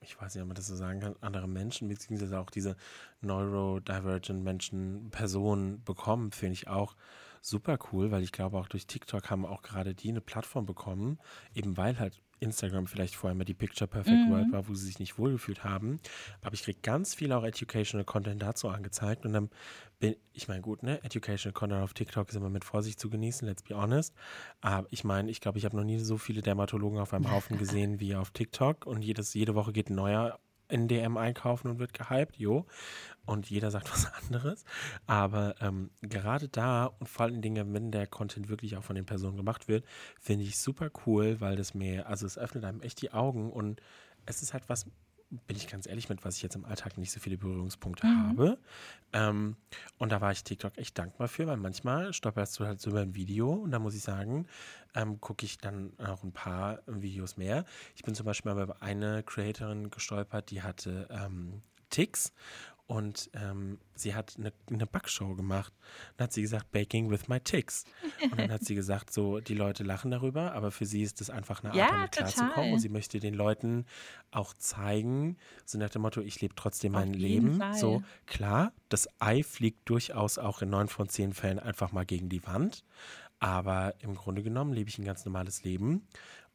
ich 0.00 0.20
weiß 0.20 0.34
nicht, 0.34 0.42
ob 0.42 0.48
man 0.48 0.56
das 0.56 0.66
so 0.66 0.76
sagen 0.76 1.00
kann, 1.00 1.16
andere 1.22 1.48
Menschen, 1.48 1.88
beziehungsweise 1.88 2.38
auch 2.38 2.50
diese 2.50 2.76
Neurodivergent 3.22 4.44
Menschen, 4.44 5.10
Personen 5.10 5.82
bekommen, 5.84 6.32
finde 6.32 6.52
ich 6.54 6.68
auch 6.68 6.96
super 7.40 7.78
cool, 7.92 8.10
weil 8.10 8.22
ich 8.22 8.32
glaube, 8.32 8.58
auch 8.58 8.68
durch 8.68 8.86
TikTok 8.86 9.30
haben 9.30 9.46
auch 9.46 9.62
gerade 9.62 9.94
die 9.94 10.10
eine 10.10 10.20
Plattform 10.20 10.66
bekommen, 10.66 11.18
eben 11.54 11.76
weil 11.76 11.98
halt 11.98 12.20
Instagram 12.40 12.86
vielleicht 12.86 13.14
vorher 13.14 13.34
mal 13.34 13.44
die 13.44 13.54
Picture 13.54 13.86
Perfect 13.86 14.16
mhm. 14.16 14.30
World 14.30 14.52
war, 14.52 14.66
wo 14.66 14.74
sie 14.74 14.86
sich 14.86 14.98
nicht 14.98 15.18
wohlgefühlt 15.18 15.62
haben. 15.62 16.00
Aber 16.40 16.54
ich 16.54 16.62
kriege 16.62 16.80
ganz 16.82 17.14
viel 17.14 17.32
auch 17.32 17.44
Educational 17.44 18.04
Content 18.04 18.42
dazu 18.42 18.68
angezeigt 18.68 19.26
und 19.26 19.34
dann 19.34 19.50
bin 19.98 20.16
ich 20.32 20.48
meine, 20.48 20.62
gut, 20.62 20.82
ne? 20.82 21.02
Educational 21.04 21.52
Content 21.52 21.82
auf 21.82 21.92
TikTok 21.92 22.30
ist 22.30 22.36
immer 22.36 22.48
mit 22.48 22.64
Vorsicht 22.64 22.98
zu 22.98 23.10
genießen, 23.10 23.46
let's 23.46 23.62
be 23.62 23.76
honest. 23.76 24.14
Aber 24.62 24.88
ich 24.90 25.04
meine, 25.04 25.30
ich 25.30 25.40
glaube, 25.40 25.58
ich 25.58 25.66
habe 25.66 25.76
noch 25.76 25.84
nie 25.84 25.98
so 25.98 26.16
viele 26.16 26.40
Dermatologen 26.40 26.98
auf 26.98 27.12
einem 27.12 27.30
Haufen 27.30 27.58
gesehen 27.58 28.00
wie 28.00 28.16
auf 28.16 28.30
TikTok 28.30 28.86
und 28.86 29.02
jedes, 29.02 29.34
jede 29.34 29.54
Woche 29.54 29.72
geht 29.72 29.90
ein 29.90 29.94
neuer 29.94 30.40
in 30.70 30.88
DM 30.88 31.16
einkaufen 31.16 31.68
und 31.68 31.78
wird 31.78 31.92
gehypt, 31.92 32.36
jo. 32.36 32.66
Und 33.26 33.50
jeder 33.50 33.70
sagt 33.70 33.90
was 33.92 34.12
anderes. 34.24 34.64
Aber 35.06 35.54
ähm, 35.60 35.90
gerade 36.00 36.48
da 36.48 36.86
und 36.86 37.08
vor 37.08 37.26
allen 37.26 37.42
Dingen, 37.42 37.74
wenn 37.74 37.90
der 37.90 38.06
Content 38.06 38.48
wirklich 38.48 38.76
auch 38.76 38.84
von 38.84 38.96
den 38.96 39.06
Personen 39.06 39.36
gemacht 39.36 39.68
wird, 39.68 39.84
finde 40.18 40.44
ich 40.44 40.58
super 40.58 40.90
cool, 41.06 41.40
weil 41.40 41.56
das 41.56 41.74
mir, 41.74 42.08
also 42.08 42.26
es 42.26 42.38
öffnet 42.38 42.64
einem 42.64 42.82
echt 42.82 43.00
die 43.02 43.12
Augen 43.12 43.50
und 43.52 43.80
es 44.26 44.42
ist 44.42 44.52
halt 44.52 44.68
was, 44.68 44.86
bin 45.30 45.56
ich 45.56 45.68
ganz 45.68 45.86
ehrlich 45.86 46.08
mit, 46.08 46.24
was 46.24 46.36
ich 46.36 46.42
jetzt 46.42 46.56
im 46.56 46.64
Alltag 46.64 46.98
nicht 46.98 47.12
so 47.12 47.20
viele 47.20 47.38
Berührungspunkte 47.38 48.06
mhm. 48.06 48.28
habe. 48.28 48.58
Ähm, 49.12 49.56
und 49.98 50.10
da 50.10 50.20
war 50.20 50.32
ich 50.32 50.42
TikTok 50.42 50.76
echt 50.76 50.98
dankbar 50.98 51.28
für, 51.28 51.46
weil 51.46 51.56
manchmal 51.56 52.12
stolperst 52.12 52.58
du 52.58 52.66
halt 52.66 52.80
so 52.80 52.90
über 52.90 53.00
ein 53.00 53.14
Video 53.14 53.52
und 53.52 53.70
da 53.70 53.78
muss 53.78 53.94
ich 53.94 54.02
sagen, 54.02 54.46
ähm, 54.94 55.20
gucke 55.20 55.44
ich 55.44 55.58
dann 55.58 55.92
auch 55.98 56.24
ein 56.24 56.32
paar 56.32 56.80
Videos 56.86 57.36
mehr. 57.36 57.64
Ich 57.94 58.02
bin 58.02 58.14
zum 58.14 58.26
Beispiel 58.26 58.52
mal 58.54 58.66
bei 58.66 58.82
einer 58.82 59.22
Creatorin 59.22 59.90
gestolpert, 59.90 60.50
die 60.50 60.62
hatte 60.62 61.08
ähm, 61.10 61.62
Ticks 61.90 62.32
und 62.90 63.30
ähm, 63.34 63.78
sie 63.94 64.16
hat 64.16 64.34
eine, 64.36 64.52
eine 64.68 64.84
Backshow 64.84 65.36
gemacht. 65.36 65.72
Dann 66.16 66.24
hat 66.24 66.32
sie 66.32 66.42
gesagt, 66.42 66.72
Baking 66.72 67.08
with 67.08 67.28
my 67.28 67.38
ticks. 67.38 67.84
Und 68.20 68.36
dann 68.36 68.50
hat 68.50 68.64
sie 68.64 68.74
gesagt, 68.74 69.12
so, 69.12 69.38
die 69.38 69.54
Leute 69.54 69.84
lachen 69.84 70.10
darüber, 70.10 70.54
aber 70.54 70.72
für 70.72 70.86
sie 70.86 71.02
ist 71.02 71.20
es 71.20 71.30
einfach 71.30 71.62
eine 71.62 71.70
Art, 71.70 71.78
ja, 71.78 71.88
damit 71.88 72.10
klarzukommen. 72.10 72.72
Und 72.72 72.80
sie 72.80 72.88
möchte 72.88 73.20
den 73.20 73.34
Leuten 73.34 73.86
auch 74.32 74.54
zeigen, 74.54 75.36
so 75.64 75.78
nach 75.78 75.90
dem 75.90 76.02
Motto, 76.02 76.20
ich 76.20 76.40
lebe 76.40 76.56
trotzdem 76.56 76.90
mein 76.90 77.14
Leben. 77.14 77.58
Fall. 77.58 77.74
So, 77.74 78.02
klar, 78.26 78.72
das 78.88 79.08
Ei 79.20 79.44
fliegt 79.44 79.88
durchaus 79.88 80.38
auch 80.38 80.60
in 80.60 80.70
neun 80.70 80.88
von 80.88 81.08
zehn 81.08 81.32
Fällen 81.32 81.60
einfach 81.60 81.92
mal 81.92 82.04
gegen 82.04 82.28
die 82.28 82.44
Wand. 82.44 82.84
Aber 83.38 83.94
im 84.00 84.16
Grunde 84.16 84.42
genommen 84.42 84.72
lebe 84.72 84.90
ich 84.90 84.98
ein 84.98 85.04
ganz 85.04 85.24
normales 85.24 85.62
Leben 85.62 86.08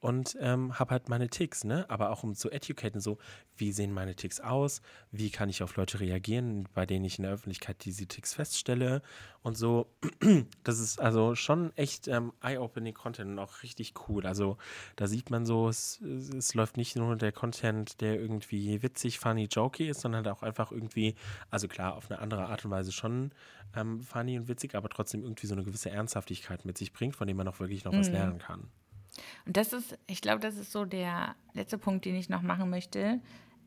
und 0.06 0.38
ähm, 0.40 0.78
habe 0.78 0.92
halt 0.92 1.10
meine 1.10 1.30
Ticks, 1.30 1.64
ne? 1.64 1.90
Aber 1.90 2.12
auch 2.12 2.22
um 2.22 2.36
zu 2.36 2.52
educaten, 2.52 3.02
so, 3.02 3.18
wie 3.58 3.72
sehen 3.72 3.92
meine 3.92 4.16
Ticks 4.16 4.40
aus? 4.40 4.84
Wie 5.10 5.32
kann 5.32 5.50
ich 5.50 5.64
auf 5.64 5.78
Leute 5.78 6.00
reagieren, 6.00 6.70
bei 6.76 6.86
denen 6.86 7.06
ich 7.06 7.18
in 7.18 7.24
der 7.24 7.34
Öffentlichkeit 7.34 7.84
diese 7.84 8.06
Ticks 8.06 8.36
feststelle? 8.36 9.02
Und 9.42 9.58
so, 9.58 9.88
das 10.64 10.78
ist 10.78 11.02
also 11.02 11.34
schon 11.34 11.76
echt 11.76 12.08
ähm, 12.08 12.34
eye-opening 12.44 12.94
Content 12.94 13.32
und 13.32 13.40
auch 13.40 13.64
richtig 13.64 13.96
cool. 14.08 14.28
Also 14.28 14.58
da 14.96 15.08
sieht 15.08 15.32
man 15.32 15.44
so, 15.48 15.70
es, 15.70 16.00
es 16.02 16.54
läuft 16.54 16.78
nicht 16.78 16.96
nur 16.96 17.16
der 17.16 17.32
Content, 17.32 18.00
der 18.00 18.20
irgendwie 18.20 18.84
witzig, 18.84 19.18
funny, 19.18 19.46
jokey 19.46 19.90
ist, 19.90 20.02
sondern 20.02 20.28
auch 20.28 20.44
einfach 20.44 20.72
irgendwie, 20.72 21.16
also 21.50 21.68
klar, 21.68 21.96
auf 21.96 22.12
eine 22.12 22.20
andere 22.20 22.46
Art 22.46 22.64
und 22.64 22.70
Weise 22.70 22.92
schon 22.92 23.32
ähm, 23.76 24.02
funny 24.02 24.38
und 24.38 24.50
witzig, 24.50 24.76
aber 24.76 24.88
trotzdem 24.88 25.24
irgendwie 25.24 25.48
so 25.48 25.56
eine 25.56 25.64
gewisse 25.64 25.90
Ernsthaftigkeit 25.90 26.64
mit 26.64 26.78
sich 26.78 26.94
bringt, 26.94 27.16
von 27.16 27.28
dem 27.28 27.38
man 27.38 27.48
auch 27.48 27.60
wirklich 27.60 27.86
noch 27.86 27.92
mhm. 27.92 28.02
was 28.02 28.10
lernen 28.10 28.38
kann. 28.38 28.70
Und 29.46 29.58
das 29.58 29.74
ist, 29.74 29.98
ich 30.08 30.22
glaube, 30.22 30.40
das 30.40 30.58
ist 30.58 30.72
so 30.72 30.86
der 30.86 31.36
letzte 31.54 31.78
Punkt, 31.78 32.06
den 32.06 32.16
ich 32.16 32.30
noch 32.30 32.42
machen 32.42 32.70
möchte. 32.70 33.20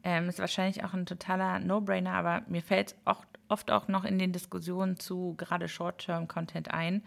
Ähm, 0.05 0.29
ist 0.29 0.39
wahrscheinlich 0.39 0.85
auch 0.85 0.95
ein 0.95 1.07
totaler 1.07 1.59
No-Brainer, 1.59 2.13
aber 2.13 2.43
mir 2.49 2.63
fällt 2.63 2.95
auch, 3.05 3.25
oft 3.49 3.71
auch 3.71 3.89
noch 3.89 4.05
in 4.05 4.19
den 4.19 4.33
Diskussionen 4.33 4.99
zu 4.99 5.35
gerade 5.37 5.69
Short-Term-Content 5.69 6.71
ein. 6.73 7.03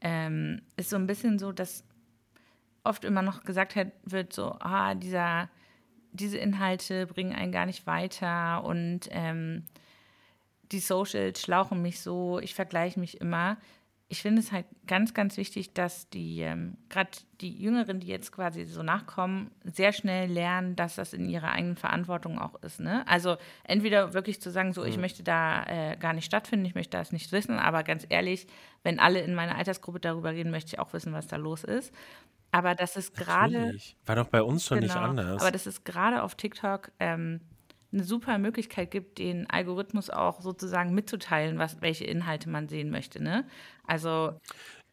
Ähm, 0.00 0.62
ist 0.76 0.90
so 0.90 0.96
ein 0.96 1.06
bisschen 1.06 1.38
so, 1.38 1.52
dass 1.52 1.84
oft 2.82 3.04
immer 3.04 3.22
noch 3.22 3.44
gesagt 3.44 3.76
wird, 4.04 4.32
so, 4.32 4.56
ah, 4.60 4.94
dieser, 4.94 5.48
diese 6.12 6.38
Inhalte 6.38 7.06
bringen 7.06 7.34
einen 7.34 7.52
gar 7.52 7.66
nicht 7.66 7.86
weiter 7.86 8.64
und 8.64 9.08
ähm, 9.10 9.64
die 10.72 10.80
Socials 10.80 11.40
schlauchen 11.40 11.82
mich 11.82 12.00
so, 12.00 12.38
ich 12.40 12.54
vergleiche 12.54 13.00
mich 13.00 13.20
immer 13.20 13.56
ich 14.08 14.20
finde 14.20 14.40
es 14.40 14.52
halt 14.52 14.66
ganz, 14.86 15.14
ganz 15.14 15.36
wichtig, 15.36 15.72
dass 15.72 16.08
die, 16.10 16.40
ähm, 16.40 16.76
gerade 16.88 17.10
die 17.40 17.56
Jüngeren, 17.56 18.00
die 18.00 18.06
jetzt 18.06 18.32
quasi 18.32 18.64
so 18.64 18.82
nachkommen, 18.82 19.50
sehr 19.64 19.92
schnell 19.92 20.30
lernen, 20.30 20.76
dass 20.76 20.96
das 20.96 21.14
in 21.14 21.28
ihrer 21.28 21.52
eigenen 21.52 21.76
Verantwortung 21.76 22.38
auch 22.38 22.54
ist. 22.62 22.80
Ne? 22.80 23.06
Also 23.08 23.36
entweder 23.64 24.12
wirklich 24.12 24.40
zu 24.40 24.50
sagen, 24.50 24.72
so 24.72 24.82
mhm. 24.82 24.88
ich 24.88 24.98
möchte 24.98 25.22
da 25.22 25.64
äh, 25.64 25.96
gar 25.96 26.12
nicht 26.12 26.26
stattfinden, 26.26 26.66
ich 26.66 26.74
möchte 26.74 26.96
das 26.96 27.12
nicht 27.12 27.32
wissen, 27.32 27.58
aber 27.58 27.82
ganz 27.82 28.06
ehrlich, 28.08 28.46
wenn 28.82 29.00
alle 29.00 29.20
in 29.20 29.34
meiner 29.34 29.56
Altersgruppe 29.56 30.00
darüber 30.00 30.32
reden, 30.32 30.50
möchte 30.50 30.74
ich 30.74 30.78
auch 30.78 30.92
wissen, 30.92 31.12
was 31.12 31.26
da 31.26 31.36
los 31.36 31.64
ist. 31.64 31.92
Aber 32.50 32.76
das 32.76 32.96
ist 32.96 33.16
gerade. 33.16 33.76
War 34.06 34.14
doch 34.14 34.28
bei 34.28 34.42
uns 34.42 34.64
schon 34.64 34.78
genau, 34.78 34.94
nicht 34.94 35.02
anders. 35.02 35.42
Aber 35.42 35.50
das 35.50 35.66
ist 35.66 35.84
gerade 35.84 36.22
auf 36.22 36.36
TikTok 36.36 36.92
ähm, 37.00 37.40
eine 37.94 38.04
super 38.04 38.38
Möglichkeit 38.38 38.90
gibt, 38.90 39.18
den 39.18 39.48
Algorithmus 39.48 40.10
auch 40.10 40.40
sozusagen 40.40 40.94
mitzuteilen, 40.94 41.58
was, 41.58 41.80
welche 41.80 42.04
Inhalte 42.04 42.50
man 42.50 42.68
sehen 42.68 42.90
möchte. 42.90 43.22
Ne? 43.22 43.46
Also 43.86 44.38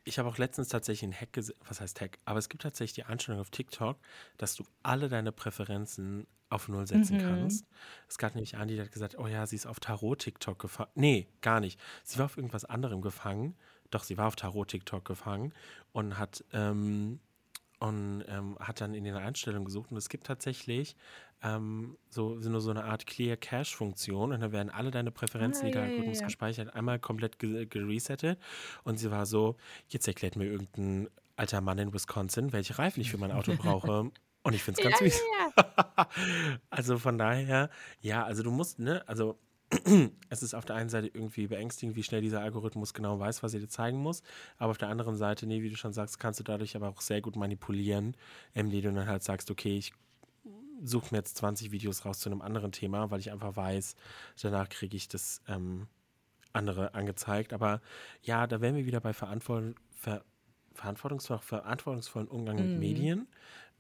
ich 0.03 0.17
habe 0.17 0.29
auch 0.29 0.38
letztens 0.38 0.70
tatsächlich 0.70 1.03
einen 1.03 1.20
Hack 1.20 1.34
gesehen, 1.34 1.58
was 1.67 1.81
heißt 1.81 2.01
Hack, 2.01 2.17
aber 2.25 2.39
es 2.39 2.50
gibt 2.50 2.63
tatsächlich 2.63 2.93
die 2.93 3.03
Einstellung 3.03 3.39
auf 3.39 3.51
TikTok, 3.51 3.98
dass 4.38 4.55
du 4.55 4.63
alle 4.81 5.10
deine 5.10 5.31
Präferenzen 5.31 6.25
auf 6.50 6.67
Null 6.67 6.88
setzen 6.88 7.17
mhm. 7.17 7.22
kannst. 7.22 7.65
Es 8.08 8.17
gab 8.17 8.36
nämlich 8.36 8.58
eine, 8.58 8.74
die 8.74 8.81
hat 8.81 8.91
gesagt, 8.91 9.17
oh 9.17 9.27
ja, 9.27 9.46
sie 9.46 9.55
ist 9.55 9.67
auf 9.67 9.79
Tarot-TikTok 9.79 10.60
gefangen. 10.60 10.91
Nee, 10.96 11.27
gar 11.41 11.60
nicht. 11.60 11.79
Sie 12.03 12.20
war 12.20 12.25
auf 12.25 12.38
irgendwas 12.38 12.65
anderem 12.65 13.01
gefangen. 13.01 13.55
Doch, 13.89 14.03
sie 14.03 14.17
war 14.17 14.27
auf 14.27 14.36
Tarot-TikTok 14.36 15.05
gefangen 15.05 15.53
und 15.91 16.17
hat, 16.17 16.43
ähm, 16.51 17.20
und 17.81 18.23
ähm, 18.27 18.57
hat 18.59 18.79
dann 18.79 18.93
in 18.93 19.03
den 19.03 19.15
Einstellungen 19.15 19.65
gesucht. 19.65 19.91
Und 19.91 19.97
es 19.97 20.07
gibt 20.07 20.27
tatsächlich 20.27 20.95
ähm, 21.41 21.97
so, 22.09 22.35
nur 22.35 22.61
so 22.61 22.69
eine 22.69 22.83
Art 22.83 23.07
Clear 23.07 23.38
Cache 23.38 23.75
Funktion 23.75 24.31
und 24.31 24.39
dann 24.39 24.51
werden 24.51 24.69
alle 24.69 24.91
deine 24.91 25.09
Präferenzen, 25.09 25.63
ah, 25.63 25.65
die 25.65 25.71
der 25.71 25.81
Algorithmus 25.81 26.17
ja, 26.17 26.21
ja. 26.21 26.27
gespeichert, 26.27 26.75
einmal 26.75 27.00
komplett 27.00 27.39
geresettet. 27.39 28.39
Und 28.83 28.97
sie 28.97 29.09
war 29.09 29.25
so, 29.25 29.55
jetzt 29.88 30.07
erklärt 30.07 30.35
mir 30.35 30.45
irgendein 30.45 31.09
alter 31.35 31.59
Mann 31.61 31.79
in 31.79 31.91
Wisconsin, 31.91 32.53
welche 32.53 32.77
Reifen 32.77 33.01
ich 33.01 33.09
für 33.09 33.17
mein 33.17 33.31
Auto 33.31 33.55
brauche. 33.55 34.11
Und 34.43 34.53
ich 34.53 34.61
finde 34.61 34.79
es 34.79 34.88
ganz 34.88 35.00
ja, 35.00 35.09
süß. 35.09 35.21
also 36.69 37.00
von 37.00 37.17
daher, 37.17 37.71
ja, 38.00 38.23
also 38.23 38.43
du 38.43 38.51
musst, 38.51 38.77
ne, 38.77 39.03
also 39.07 39.39
es 40.29 40.43
ist 40.43 40.53
auf 40.53 40.65
der 40.65 40.75
einen 40.75 40.89
Seite 40.89 41.07
irgendwie 41.07 41.47
beängstigend, 41.47 41.95
wie 41.95 42.03
schnell 42.03 42.21
dieser 42.21 42.41
Algorithmus 42.41 42.93
genau 42.93 43.19
weiß, 43.19 43.41
was 43.43 43.53
er 43.53 43.59
dir 43.59 43.69
zeigen 43.69 43.97
muss. 43.97 44.21
Aber 44.57 44.71
auf 44.71 44.77
der 44.77 44.89
anderen 44.89 45.15
Seite, 45.15 45.47
nee, 45.47 45.61
wie 45.61 45.69
du 45.69 45.77
schon 45.77 45.93
sagst, 45.93 46.19
kannst 46.19 46.39
du 46.39 46.43
dadurch 46.43 46.75
aber 46.75 46.89
auch 46.89 47.01
sehr 47.01 47.21
gut 47.21 47.35
manipulieren, 47.35 48.15
indem 48.53 48.81
du 48.81 48.93
dann 48.93 49.07
halt 49.07 49.23
sagst, 49.23 49.49
okay, 49.49 49.77
ich 49.77 49.93
suche 50.83 51.07
mir 51.11 51.19
jetzt 51.19 51.37
20 51.37 51.71
Videos 51.71 52.05
raus 52.05 52.19
zu 52.19 52.29
einem 52.29 52.41
anderen 52.41 52.71
Thema, 52.71 53.11
weil 53.11 53.19
ich 53.19 53.31
einfach 53.31 53.55
weiß, 53.55 53.95
danach 54.41 54.67
kriege 54.69 54.97
ich 54.97 55.07
das 55.07 55.41
ähm, 55.47 55.87
andere 56.53 56.93
angezeigt. 56.93 57.53
Aber 57.53 57.81
ja, 58.23 58.47
da 58.47 58.61
wären 58.61 58.75
wir 58.75 58.85
wieder 58.85 58.99
bei 58.99 59.13
Verantwort 59.13 59.75
Ver 59.89 60.23
verantwortungsvoll, 60.73 61.39
verantwortungsvollen 61.39 62.29
Umgang 62.29 62.55
mhm. 62.55 62.71
mit 62.71 62.79
Medien. 62.79 63.27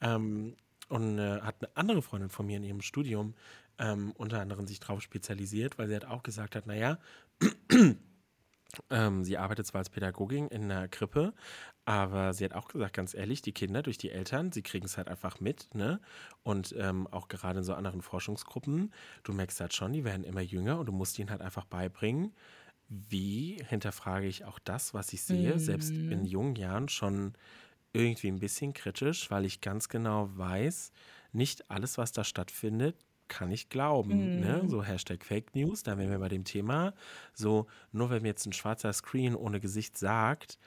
Ähm, 0.01 0.55
und 0.91 1.19
äh, 1.19 1.39
hat 1.41 1.55
eine 1.59 1.75
andere 1.75 2.01
Freundin 2.01 2.29
von 2.29 2.45
mir 2.45 2.57
in 2.57 2.63
ihrem 2.63 2.81
Studium 2.81 3.33
ähm, 3.79 4.11
unter 4.17 4.41
anderem 4.41 4.67
sich 4.67 4.81
darauf 4.81 5.01
spezialisiert, 5.01 5.77
weil 5.77 5.87
sie 5.87 5.95
hat 5.95 6.05
auch 6.05 6.21
gesagt 6.21 6.55
hat, 6.55 6.67
naja, 6.67 6.99
ähm, 8.89 9.23
sie 9.23 9.37
arbeitet 9.37 9.65
zwar 9.67 9.79
als 9.79 9.89
Pädagogin 9.89 10.49
in 10.49 10.63
einer 10.63 10.89
Krippe, 10.89 11.33
aber 11.85 12.33
sie 12.33 12.43
hat 12.43 12.53
auch 12.53 12.67
gesagt, 12.67 12.93
ganz 12.93 13.13
ehrlich, 13.13 13.41
die 13.41 13.53
Kinder 13.53 13.81
durch 13.83 13.97
die 13.97 14.11
Eltern, 14.11 14.51
sie 14.51 14.63
kriegen 14.63 14.85
es 14.85 14.97
halt 14.97 15.07
einfach 15.07 15.39
mit, 15.39 15.73
ne? 15.73 16.01
Und 16.43 16.75
ähm, 16.77 17.07
auch 17.07 17.29
gerade 17.29 17.59
in 17.59 17.65
so 17.65 17.73
anderen 17.73 18.01
Forschungsgruppen, 18.01 18.93
du 19.23 19.31
merkst 19.31 19.61
halt 19.61 19.73
schon, 19.73 19.93
die 19.93 20.03
werden 20.03 20.25
immer 20.25 20.41
jünger 20.41 20.77
und 20.77 20.87
du 20.87 20.91
musst 20.91 21.17
ihnen 21.19 21.31
halt 21.31 21.41
einfach 21.41 21.65
beibringen, 21.65 22.33
wie 22.89 23.63
hinterfrage 23.69 24.27
ich 24.27 24.43
auch 24.43 24.59
das, 24.59 24.93
was 24.93 25.13
ich 25.13 25.23
sehe, 25.23 25.53
mhm. 25.53 25.59
selbst 25.59 25.91
in 25.91 26.25
jungen 26.25 26.57
Jahren 26.57 26.89
schon 26.89 27.33
irgendwie 27.93 28.29
ein 28.29 28.39
bisschen 28.39 28.73
kritisch, 28.73 29.29
weil 29.31 29.45
ich 29.45 29.61
ganz 29.61 29.89
genau 29.89 30.29
weiß, 30.35 30.91
nicht 31.33 31.69
alles, 31.69 31.97
was 31.97 32.11
da 32.11 32.23
stattfindet, 32.23 32.95
kann 33.27 33.51
ich 33.51 33.69
glauben. 33.69 34.39
Ne? 34.41 34.61
Mhm. 34.63 34.69
So 34.69 34.83
Hashtag 34.83 35.23
Fake 35.23 35.55
News, 35.55 35.83
da 35.83 35.97
wären 35.97 36.09
wir 36.09 36.19
bei 36.19 36.27
dem 36.27 36.43
Thema. 36.43 36.93
So, 37.33 37.67
nur 37.91 38.09
wenn 38.09 38.23
mir 38.23 38.29
jetzt 38.29 38.45
ein 38.45 38.53
schwarzer 38.53 38.91
Screen 38.91 39.35
ohne 39.35 39.61
Gesicht 39.61 39.97
sagt, 39.97 40.59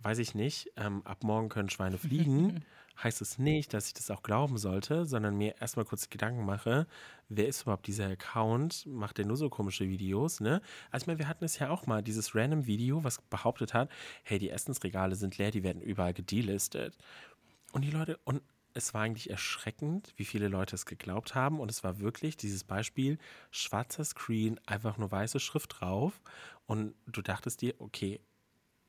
weiß 0.00 0.18
ich 0.18 0.34
nicht, 0.34 0.70
ähm, 0.76 1.02
ab 1.04 1.24
morgen 1.24 1.48
können 1.48 1.70
Schweine 1.70 1.98
fliegen, 1.98 2.64
heißt 3.02 3.20
es 3.20 3.38
nicht, 3.38 3.72
dass 3.74 3.86
ich 3.86 3.94
das 3.94 4.10
auch 4.10 4.22
glauben 4.22 4.58
sollte, 4.58 5.06
sondern 5.06 5.36
mir 5.36 5.60
erstmal 5.60 5.84
kurz 5.84 6.10
Gedanken 6.10 6.44
mache, 6.44 6.86
wer 7.28 7.48
ist 7.48 7.62
überhaupt 7.62 7.86
dieser 7.86 8.06
Account? 8.06 8.86
Macht 8.86 9.18
der 9.18 9.26
nur 9.26 9.36
so 9.36 9.48
komische 9.48 9.88
Videos, 9.88 10.40
ne? 10.40 10.60
Also 10.90 11.04
ich 11.04 11.06
meine, 11.06 11.18
wir 11.18 11.28
hatten 11.28 11.44
es 11.44 11.58
ja 11.58 11.70
auch 11.70 11.86
mal, 11.86 12.02
dieses 12.02 12.34
random 12.34 12.66
Video, 12.66 13.04
was 13.04 13.20
behauptet 13.22 13.74
hat, 13.74 13.90
hey, 14.24 14.38
die 14.38 14.50
Essensregale 14.50 15.16
sind 15.16 15.38
leer, 15.38 15.50
die 15.50 15.62
werden 15.62 15.82
überall 15.82 16.14
gedelistet. 16.14 16.96
Und 17.72 17.82
die 17.82 17.90
Leute, 17.90 18.18
und 18.24 18.42
es 18.74 18.94
war 18.94 19.02
eigentlich 19.02 19.30
erschreckend, 19.30 20.12
wie 20.16 20.24
viele 20.24 20.48
Leute 20.48 20.76
es 20.76 20.86
geglaubt 20.86 21.34
haben. 21.34 21.58
Und 21.60 21.70
es 21.70 21.82
war 21.82 21.98
wirklich 21.98 22.36
dieses 22.36 22.64
Beispiel, 22.64 23.18
schwarzer 23.50 24.04
Screen, 24.04 24.60
einfach 24.66 24.98
nur 24.98 25.10
weiße 25.10 25.40
Schrift 25.40 25.80
drauf. 25.80 26.20
Und 26.66 26.94
du 27.06 27.22
dachtest 27.22 27.60
dir, 27.60 27.74
okay, 27.78 28.20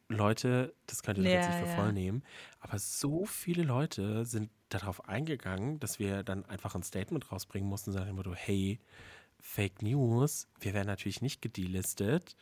Leute, 0.10 0.74
das 0.88 1.04
könnt 1.04 1.20
ihr 1.20 1.24
ja, 1.26 1.32
jetzt 1.32 1.50
nicht 1.50 1.60
für 1.60 1.70
ja. 1.70 1.76
voll 1.76 1.94
nehmen. 1.94 2.24
Aber 2.60 2.80
so 2.80 3.26
viele 3.26 3.64
Leute 3.64 4.26
sind 4.26 4.50
darauf 4.70 5.08
eingegangen, 5.08 5.80
dass 5.80 6.00
wir 6.00 6.24
dann 6.24 6.46
einfach 6.46 6.76
ein 6.76 6.84
Statement 6.84 7.32
rausbringen 7.32 7.70
mussten, 7.70 7.92
sagen 7.92 8.10
immer 8.10 8.24
so, 8.24 8.34
hey, 8.34 8.80
Fake 9.40 9.82
News, 9.82 10.48
wir 10.60 10.74
werden 10.74 10.88
natürlich 10.88 11.22
nicht 11.22 11.42
gedelistet. 11.42 12.36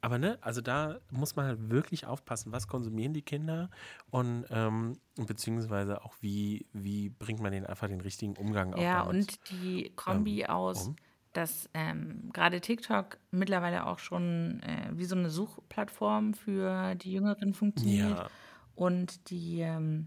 Aber 0.00 0.18
ne, 0.18 0.38
also 0.42 0.60
da 0.60 1.00
muss 1.10 1.34
man 1.34 1.46
halt 1.46 1.70
wirklich 1.70 2.06
aufpassen, 2.06 2.52
was 2.52 2.68
konsumieren 2.68 3.14
die 3.14 3.22
Kinder 3.22 3.70
und 4.10 4.44
ähm, 4.50 4.98
beziehungsweise 5.16 6.04
auch 6.04 6.14
wie, 6.20 6.66
wie 6.72 7.08
bringt 7.08 7.40
man 7.40 7.52
denen 7.52 7.66
einfach 7.66 7.88
den 7.88 8.02
richtigen 8.02 8.36
Umgang 8.36 8.74
auf. 8.74 8.82
Ja, 8.82 9.02
und 9.02 9.50
die 9.50 9.92
Kombi 9.96 10.42
ähm, 10.42 10.50
aus 10.50 10.88
um 10.88 10.96
dass 11.36 11.68
ähm, 11.74 12.30
gerade 12.32 12.60
TikTok 12.60 13.18
mittlerweile 13.30 13.86
auch 13.86 13.98
schon 13.98 14.62
äh, 14.62 14.90
wie 14.92 15.04
so 15.04 15.16
eine 15.16 15.30
Suchplattform 15.30 16.34
für 16.34 16.94
die 16.94 17.12
Jüngeren 17.12 17.54
funktioniert 17.54 18.18
ja. 18.18 18.30
und 18.74 19.30
die 19.30 19.60
ähm, 19.60 20.06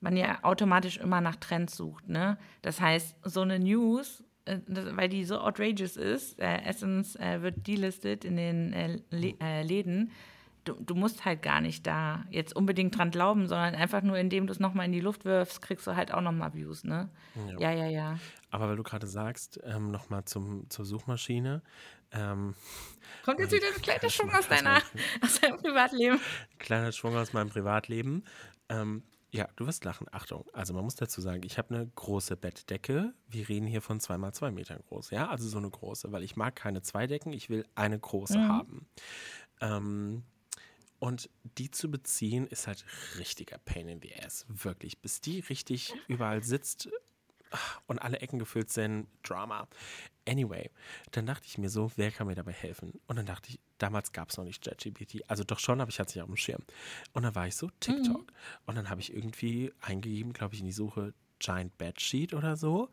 man 0.00 0.16
ja 0.16 0.38
automatisch 0.42 0.98
immer 0.98 1.20
nach 1.20 1.36
Trends 1.36 1.76
sucht. 1.76 2.08
Ne? 2.08 2.38
Das 2.62 2.80
heißt, 2.80 3.16
so 3.24 3.40
eine 3.40 3.58
News, 3.58 4.22
äh, 4.44 4.58
weil 4.68 5.08
die 5.08 5.24
so 5.24 5.38
outrageous 5.38 5.96
ist, 5.96 6.38
äh, 6.38 6.62
Essence 6.62 7.16
äh, 7.16 7.42
wird 7.42 7.66
delistet 7.66 8.24
in 8.24 8.36
den 8.36 8.72
äh, 8.72 8.98
äh, 9.40 9.62
Läden, 9.62 10.12
du, 10.64 10.74
du 10.74 10.94
musst 10.94 11.24
halt 11.24 11.42
gar 11.42 11.60
nicht 11.60 11.86
da 11.86 12.24
jetzt 12.30 12.54
unbedingt 12.56 12.96
dran 12.96 13.10
glauben, 13.10 13.46
sondern 13.46 13.74
einfach 13.74 14.02
nur, 14.02 14.16
indem 14.16 14.46
du 14.46 14.52
es 14.52 14.60
nochmal 14.60 14.86
in 14.86 14.92
die 14.92 15.00
Luft 15.00 15.24
wirfst, 15.24 15.62
kriegst 15.62 15.86
du 15.86 15.94
halt 15.94 16.12
auch 16.12 16.20
nochmal 16.20 16.54
Views, 16.54 16.84
ne? 16.84 17.10
Ja, 17.58 17.70
ja, 17.70 17.84
ja. 17.84 17.88
ja. 17.88 18.18
Aber 18.50 18.68
weil 18.68 18.76
du 18.76 18.82
gerade 18.82 19.06
sagst, 19.06 19.60
ähm, 19.64 19.90
nochmal 19.90 20.24
zur 20.24 20.66
Suchmaschine. 20.68 21.62
Ähm, 22.12 22.54
Kommt 23.24 23.40
jetzt 23.40 23.52
wieder 23.52 23.66
ein 23.74 23.82
kleiner 23.82 24.10
Schwung 24.10 24.30
aus, 24.32 24.48
deiner, 24.48 24.80
aus 25.20 25.40
deinem 25.40 25.58
Privatleben. 25.58 26.20
Kleiner 26.58 26.92
Schwung 26.92 27.16
aus 27.16 27.32
meinem 27.32 27.50
Privatleben. 27.50 28.24
Ähm, 28.68 29.02
ja, 29.34 29.48
du 29.56 29.66
wirst 29.66 29.84
lachen. 29.84 30.06
Achtung. 30.12 30.44
Also 30.52 30.74
man 30.74 30.84
muss 30.84 30.94
dazu 30.94 31.20
sagen, 31.20 31.42
ich 31.44 31.58
habe 31.58 31.74
eine 31.74 31.86
große 31.88 32.36
Bettdecke. 32.36 33.14
Wir 33.26 33.48
reden 33.48 33.66
hier 33.66 33.82
von 33.82 33.98
zweimal 33.98 34.32
zwei 34.32 34.52
Metern 34.52 34.78
groß. 34.88 35.10
Ja, 35.10 35.28
also 35.28 35.48
so 35.48 35.58
eine 35.58 35.68
große, 35.68 36.12
weil 36.12 36.22
ich 36.22 36.36
mag 36.36 36.54
keine 36.54 36.82
zwei 36.82 37.08
Decken. 37.08 37.32
Ich 37.32 37.50
will 37.50 37.66
eine 37.74 37.98
große 37.98 38.38
mhm. 38.38 38.48
haben. 38.48 38.86
Ähm, 39.60 40.22
und 41.04 41.28
die 41.58 41.70
zu 41.70 41.90
beziehen 41.90 42.46
ist 42.46 42.66
halt 42.66 42.82
richtiger 43.18 43.58
Pain 43.58 43.88
in 43.88 44.00
the 44.00 44.14
Ass. 44.22 44.46
Wirklich. 44.48 45.00
Bis 45.00 45.20
die 45.20 45.40
richtig 45.40 45.92
überall 46.08 46.42
sitzt 46.42 46.88
und 47.86 47.98
alle 47.98 48.20
Ecken 48.20 48.38
gefüllt 48.38 48.70
sind, 48.70 49.06
Drama. 49.22 49.68
Anyway, 50.26 50.70
dann 51.10 51.26
dachte 51.26 51.46
ich 51.46 51.58
mir 51.58 51.68
so, 51.68 51.92
wer 51.96 52.10
kann 52.10 52.26
mir 52.26 52.34
dabei 52.34 52.52
helfen? 52.52 52.98
Und 53.06 53.16
dann 53.16 53.26
dachte 53.26 53.50
ich, 53.50 53.60
damals 53.76 54.12
gab 54.12 54.30
es 54.30 54.38
noch 54.38 54.44
nicht 54.44 54.64
ChatGPT. 54.64 55.28
Also 55.28 55.44
doch 55.44 55.58
schon, 55.58 55.82
aber 55.82 55.90
ich 55.90 56.00
hatte 56.00 56.08
es 56.08 56.14
nicht 56.14 56.22
auf 56.22 56.30
dem 56.30 56.38
Schirm. 56.38 56.62
Und 57.12 57.24
dann 57.24 57.34
war 57.34 57.46
ich 57.46 57.54
so, 57.54 57.68
TikTok. 57.80 58.22
Mhm. 58.22 58.36
Und 58.64 58.74
dann 58.76 58.88
habe 58.88 59.02
ich 59.02 59.12
irgendwie 59.12 59.74
eingegeben, 59.82 60.32
glaube 60.32 60.54
ich, 60.54 60.60
in 60.60 60.66
die 60.66 60.72
Suche 60.72 61.12
Giant 61.38 61.76
Bedsheet 61.76 62.32
oder 62.32 62.56
so. 62.56 62.88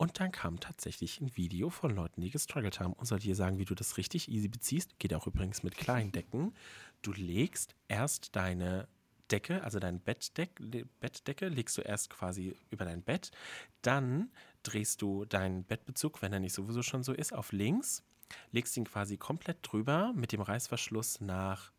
Und 0.00 0.18
dann 0.18 0.32
kam 0.32 0.58
tatsächlich 0.60 1.20
ein 1.20 1.36
Video 1.36 1.68
von 1.68 1.94
Leuten, 1.94 2.22
die 2.22 2.30
gestruggelt 2.30 2.80
haben. 2.80 2.94
Und 2.94 3.04
soll 3.04 3.18
dir 3.18 3.34
sagen, 3.34 3.58
wie 3.58 3.66
du 3.66 3.74
das 3.74 3.98
richtig 3.98 4.30
easy 4.30 4.48
beziehst? 4.48 4.98
Geht 4.98 5.12
auch 5.12 5.26
übrigens 5.26 5.62
mit 5.62 5.76
kleinen 5.76 6.10
Decken. 6.10 6.54
Du 7.02 7.12
legst 7.12 7.74
erst 7.88 8.36
deine 8.36 8.88
Decke, 9.30 9.62
also 9.62 9.78
deine 9.78 9.98
Bettdeck, 9.98 10.60
Bettdecke, 11.00 11.48
legst 11.48 11.78
du 11.78 11.82
erst 11.82 12.10
quasi 12.10 12.56
über 12.70 12.84
dein 12.84 13.02
Bett. 13.02 13.30
Dann 13.82 14.30
drehst 14.62 15.02
du 15.02 15.24
deinen 15.24 15.64
Bettbezug, 15.64 16.20
wenn 16.22 16.32
er 16.32 16.40
nicht 16.40 16.52
sowieso 16.52 16.82
schon 16.82 17.02
so 17.02 17.12
ist, 17.12 17.32
auf 17.32 17.52
links. 17.52 18.02
Legst 18.50 18.76
ihn 18.76 18.84
quasi 18.84 19.16
komplett 19.16 19.58
drüber 19.62 20.12
mit 20.14 20.32
dem 20.32 20.40
Reißverschluss 20.40 21.20
nach 21.20 21.72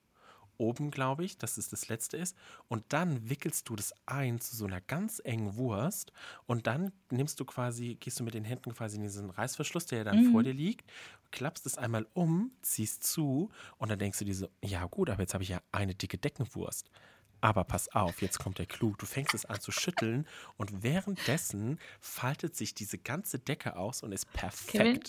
oben, 0.62 0.92
glaube 0.92 1.26
ich, 1.26 1.38
dass 1.38 1.58
es 1.58 1.70
das 1.70 1.90
letzte 1.90 2.18
ist. 2.18 2.38
Und 2.70 2.86
dann 2.90 3.30
wickelst 3.30 3.68
du 3.68 3.76
das 3.76 3.94
ein 4.06 4.40
zu 4.40 4.56
so 4.56 4.66
einer 4.66 4.80
ganz 4.80 5.22
engen 5.24 5.56
Wurst. 5.56 6.14
Und 6.46 6.68
dann 6.68 6.94
nimmst 7.10 7.40
du 7.40 7.46
quasi, 7.46 7.98
gehst 8.00 8.20
du 8.20 8.24
mit 8.24 8.36
den 8.36 8.46
Händen 8.46 8.74
quasi 8.74 8.98
in 8.98 9.04
diesen 9.04 9.32
Reißverschluss, 9.32 9.88
der 9.88 10.00
ja 10.00 10.04
dann 10.06 10.28
mhm. 10.28 10.32
vor 10.32 10.44
dir 10.44 10.54
liegt, 10.54 10.90
klappst 11.32 11.66
es 11.66 11.78
einmal 11.78 12.06
um, 12.14 12.52
ziehst 12.62 13.04
zu 13.04 13.50
und 13.78 13.90
dann 13.90 14.00
denkst 14.00 14.20
du 14.20 14.26
dir 14.26 14.36
so, 14.36 14.50
ja 14.64 14.86
gut, 14.86 15.10
aber 15.10 15.22
jetzt 15.22 15.34
habe 15.34 15.44
ich 15.44 15.50
ja 15.50 15.62
eine 15.72 15.96
dicke 15.96 16.18
Deckenwurst. 16.18 16.90
Aber 17.42 17.64
pass 17.64 17.90
auf, 17.90 18.22
jetzt 18.22 18.38
kommt 18.38 18.60
der 18.60 18.68
Clou. 18.68 18.94
Du 18.96 19.08
fängst 19.08 19.34
es 19.34 19.46
an 19.46 19.60
zu 19.60 19.72
schütteln 19.72 20.28
und 20.58 20.84
währenddessen 20.84 21.80
faltet 22.00 22.56
sich 22.56 22.76
diese 22.76 23.00
ganze 23.00 23.40
Decke 23.40 23.78
aus 23.78 24.04
und 24.04 24.12
ist 24.12 24.32
perfekt. 24.32 24.72
Kevin, 24.72 25.02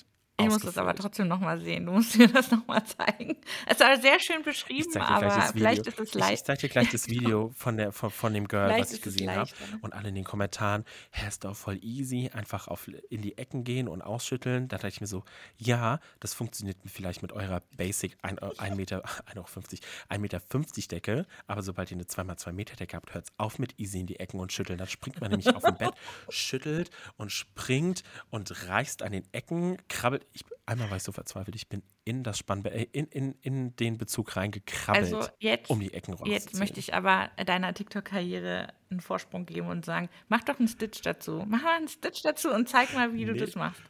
ich 0.42 0.50
muss 0.50 0.62
das 0.62 0.78
aber 0.78 0.94
trotzdem 0.94 1.28
nochmal 1.28 1.60
sehen. 1.60 1.86
Du 1.86 1.92
musst 1.92 2.16
mir 2.18 2.28
das 2.28 2.50
nochmal 2.50 2.84
zeigen. 2.84 3.36
Es 3.66 3.80
war 3.80 4.00
sehr 4.00 4.20
schön 4.20 4.42
beschrieben, 4.42 4.96
aber 4.98 5.30
vielleicht 5.52 5.86
ist 5.86 6.00
es 6.00 6.14
leicht. 6.14 6.32
Ich, 6.32 6.40
ich 6.40 6.44
zeige 6.44 6.60
dir 6.62 6.68
gleich 6.68 6.90
das 6.90 7.08
Video 7.08 7.52
von, 7.54 7.76
der, 7.76 7.92
von, 7.92 8.10
von 8.10 8.34
dem 8.34 8.48
Girl, 8.48 8.68
vielleicht 8.68 8.80
was 8.80 8.92
ich 8.92 9.02
gesehen 9.02 9.34
habe. 9.34 9.50
Und 9.80 9.94
alle 9.94 10.08
in 10.08 10.14
den 10.14 10.24
Kommentaren, 10.24 10.84
Hä, 11.10 11.28
ist 11.28 11.44
doch 11.44 11.56
voll 11.56 11.78
easy, 11.82 12.30
einfach 12.32 12.68
auf, 12.68 12.88
in 13.10 13.22
die 13.22 13.38
Ecken 13.38 13.64
gehen 13.64 13.88
und 13.88 14.02
ausschütteln. 14.02 14.68
Da 14.68 14.76
dachte 14.76 14.88
ich 14.88 15.00
mir 15.00 15.06
so, 15.06 15.24
ja, 15.56 16.00
das 16.20 16.34
funktioniert 16.34 16.76
vielleicht 16.86 17.22
mit 17.22 17.32
eurer 17.32 17.62
Basic 17.76 18.16
1 18.22 18.40
Meter, 18.76 19.02
1,50 19.34 19.80
1,50 20.08 20.18
Meter 20.18 20.40
Decke, 20.88 21.26
aber 21.46 21.62
sobald 21.62 21.90
ihr 21.90 21.96
eine 21.96 22.04
2x2 22.04 22.52
Meter 22.52 22.76
Decke 22.76 22.96
habt, 22.96 23.14
hört 23.14 23.26
es 23.26 23.32
auf 23.38 23.58
mit 23.58 23.78
easy 23.78 24.00
in 24.00 24.06
die 24.06 24.20
Ecken 24.20 24.40
und 24.40 24.52
schütteln. 24.52 24.78
Dann 24.78 24.88
springt 24.88 25.20
man 25.20 25.30
nämlich 25.30 25.54
auf 25.54 25.62
dem 25.62 25.76
Bett, 25.76 25.94
schüttelt 26.28 26.90
und 27.16 27.32
springt 27.32 28.02
und 28.30 28.68
reißt 28.68 29.02
an 29.02 29.12
den 29.12 29.24
Ecken, 29.32 29.78
krabbelt 29.88 30.26
ich, 30.32 30.44
einmal 30.66 30.90
war 30.90 30.96
ich 30.96 31.02
so 31.02 31.12
verzweifelt, 31.12 31.54
ich 31.56 31.68
bin 31.68 31.82
in 32.04 32.22
das 32.22 32.38
Spannbein, 32.38 32.72
äh, 32.72 32.86
in, 32.92 33.06
in, 33.06 33.34
in 33.42 33.76
den 33.76 33.98
Bezug 33.98 34.36
reingekrabbelt, 34.36 35.14
also 35.14 35.28
jetzt, 35.38 35.70
um 35.70 35.80
die 35.80 35.92
Ecken 35.92 36.12
rauszuziehen. 36.12 36.34
Jetzt 36.34 36.58
möchte 36.58 36.80
ich 36.80 36.94
aber 36.94 37.30
deiner 37.44 37.74
TikTok-Karriere 37.74 38.72
einen 38.90 39.00
Vorsprung 39.00 39.46
geben 39.46 39.68
und 39.68 39.84
sagen, 39.84 40.08
mach 40.28 40.42
doch 40.44 40.58
einen 40.58 40.68
Stitch 40.68 41.02
dazu. 41.02 41.44
Mach 41.48 41.62
mal 41.62 41.76
einen 41.76 41.88
Stitch 41.88 42.22
dazu 42.22 42.50
und 42.50 42.68
zeig 42.68 42.92
mal, 42.94 43.12
wie 43.14 43.24
nee. 43.24 43.32
du 43.32 43.34
das 43.34 43.54
machst. 43.54 43.82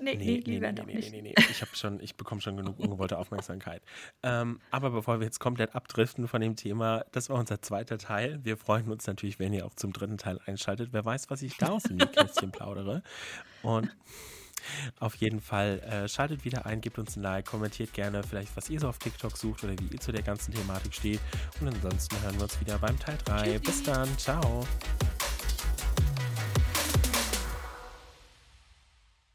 Nee, 0.00 0.14
nee, 0.14 0.42
nee, 0.46 0.60
nee, 0.60 0.72
nee, 0.72 0.84
nee, 0.84 1.10
nee, 1.10 1.22
nee, 1.22 1.34
Ich 1.36 1.64
schon, 1.76 2.00
ich 2.00 2.16
bekomme 2.16 2.40
schon 2.40 2.56
genug 2.56 2.78
ungewollte 2.78 3.18
Aufmerksamkeit. 3.18 3.82
Ähm, 4.22 4.60
aber 4.70 4.90
bevor 4.90 5.18
wir 5.18 5.24
jetzt 5.24 5.40
komplett 5.40 5.74
abdriften 5.74 6.28
von 6.28 6.40
dem 6.40 6.56
Thema, 6.56 7.04
das 7.12 7.30
war 7.30 7.38
unser 7.38 7.60
zweiter 7.62 7.98
Teil. 7.98 8.38
Wir 8.44 8.56
freuen 8.56 8.88
uns 8.90 9.06
natürlich, 9.06 9.38
wenn 9.38 9.52
ihr 9.52 9.66
auch 9.66 9.74
zum 9.74 9.92
dritten 9.92 10.18
Teil 10.18 10.38
einschaltet. 10.46 10.90
Wer 10.92 11.04
weiß, 11.04 11.30
was 11.30 11.42
ich 11.42 11.56
da 11.56 11.68
aus 11.70 11.82
dem 11.84 11.98
Kästchen 11.98 12.52
plaudere. 12.52 13.02
Und 13.62 13.94
auf 15.00 15.14
jeden 15.16 15.40
Fall 15.40 15.80
äh, 15.80 16.08
schaltet 16.08 16.44
wieder 16.44 16.66
ein, 16.66 16.80
gebt 16.80 16.98
uns 16.98 17.16
ein 17.16 17.22
Like, 17.22 17.46
kommentiert 17.46 17.92
gerne 17.92 18.22
vielleicht, 18.22 18.56
was 18.56 18.70
ihr 18.70 18.80
so 18.80 18.88
auf 18.88 18.98
TikTok 18.98 19.36
sucht 19.36 19.64
oder 19.64 19.74
wie 19.78 19.86
ihr 19.92 20.00
zu 20.00 20.12
der 20.12 20.22
ganzen 20.22 20.52
Thematik 20.52 20.94
steht. 20.94 21.20
Und 21.60 21.68
ansonsten 21.68 22.20
hören 22.22 22.36
wir 22.36 22.44
uns 22.44 22.60
wieder 22.60 22.78
beim 22.78 22.98
Teil 22.98 23.18
3. 23.24 23.58
Bis 23.58 23.82
dann, 23.82 24.08
ciao. 24.18 24.66